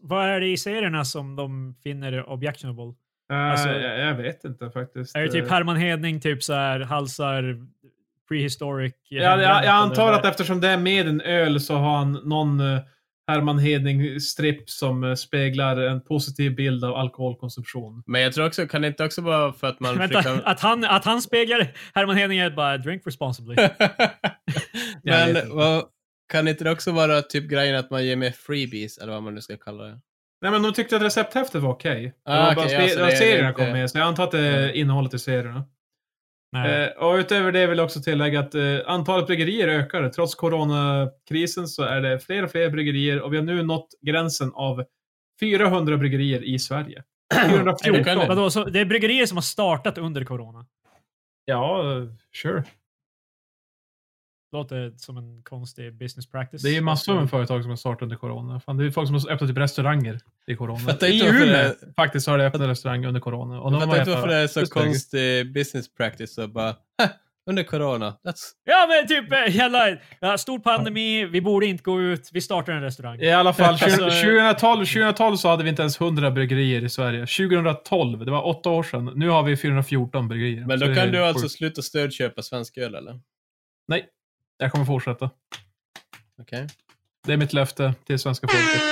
[0.00, 2.94] vad är det i serierna som de finner objectionable?
[3.32, 5.16] Eh, Alltså- jag, jag vet inte faktiskt.
[5.16, 7.66] Är det typ Herman Hedning, typ så här halsar
[8.28, 8.94] prehistoric?
[9.08, 12.60] Ja, jag, jag antar att eftersom det är med en öl så har han någon
[12.60, 12.80] eh,
[13.26, 18.02] Herman Hedning-stripp som eh, speglar en positiv bild av alkoholkonsumtion.
[18.06, 20.48] Men jag tror också, kan det inte också vara för att man Vänta, försöker...
[20.48, 23.56] att, han, att han speglar Herman Hedning är bara drink responsibly.
[25.02, 25.84] Men vad,
[26.34, 29.34] kan inte det också vara typ grejen att man ger med freebies, eller vad man
[29.34, 30.00] nu ska kalla det?
[30.42, 32.14] Nej, men de tyckte att recepthäftet var okej.
[32.24, 33.90] Ah, Det var okej, bara ja, spe- så ja, det är serierna inte- kom med,
[33.90, 35.64] så jag antar att det är innehållet i serierna.
[36.52, 36.82] Nej.
[36.84, 40.08] Eh, och utöver det vill jag också tillägga att eh, antalet bryggerier ökar.
[40.08, 44.52] Trots coronakrisen så är det fler och fler bryggerier och vi har nu nått gränsen
[44.54, 44.84] av
[45.40, 47.02] 400 bryggerier i Sverige.
[47.34, 48.04] Är 414.
[48.18, 50.66] det, vadå, så det är bryggerier som har startat under corona.
[51.44, 52.04] Ja, eh,
[52.42, 52.64] sure.
[54.54, 56.62] Låter som en konstig business practice.
[56.62, 58.60] Det är ju massor med företag som har startat under corona.
[58.60, 60.78] Fan, det är folk som har öppnat typ restauranger i corona.
[60.78, 63.60] Fattar I inte varför Umeå det- faktiskt har det öppnat restaurang under corona.
[63.60, 66.68] Och Jag har fattar inte varför det är så Just konstig business practice och bara
[67.02, 67.08] "Hä,
[67.50, 68.10] under corona.
[68.24, 68.40] That's...
[68.64, 72.72] Ja men typ, eh, jävla, ja, stor pandemi, vi borde inte gå ut, vi startar
[72.72, 73.20] en restaurang.
[73.20, 77.26] I alla fall, Alltså, 2012, 2012 så hade vi inte ens 100 bryggerier i Sverige.
[77.26, 79.12] 2012, det var åtta år sedan.
[79.16, 80.66] Nu har vi 414 bryggerier.
[80.66, 81.54] Men då kan du alltså sjukt.
[81.54, 83.20] sluta stödköpa svensk öl eller?
[83.88, 84.06] Nej,
[84.58, 85.30] jag kommer fortsätta.
[86.40, 86.66] Okej.
[87.26, 88.82] Det är mitt löfte till svenska folket.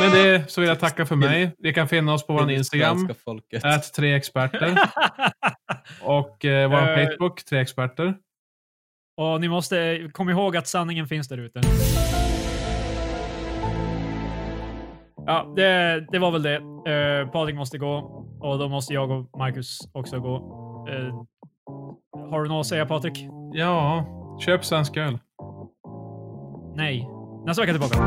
[0.00, 1.54] Men det så vill jag tacka för mig.
[1.58, 3.10] Vi kan finna oss på vår Instagram,
[3.64, 4.78] ät tre experter.
[6.02, 7.08] Och eh, vår Eh.
[7.08, 8.14] Facebook, tre experter.
[9.16, 11.60] Och ni måste komma ihåg att sanningen finns där ute.
[15.26, 16.58] Ja, det, det var väl det.
[16.58, 17.94] Uh, Patrik måste gå
[18.40, 20.36] och då måste jag och Marcus också gå.
[20.90, 21.14] Eh,
[22.30, 23.26] har du något att säga Patrik?
[23.52, 24.06] Ja,
[24.38, 25.18] köp svensk öl.
[26.74, 27.08] Nej.
[27.46, 27.98] Nästa vecka tillbaka.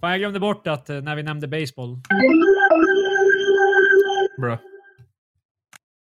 [0.00, 1.98] Fan, jag glömde bort att eh, när vi nämnde baseball.
[4.40, 4.58] Bra.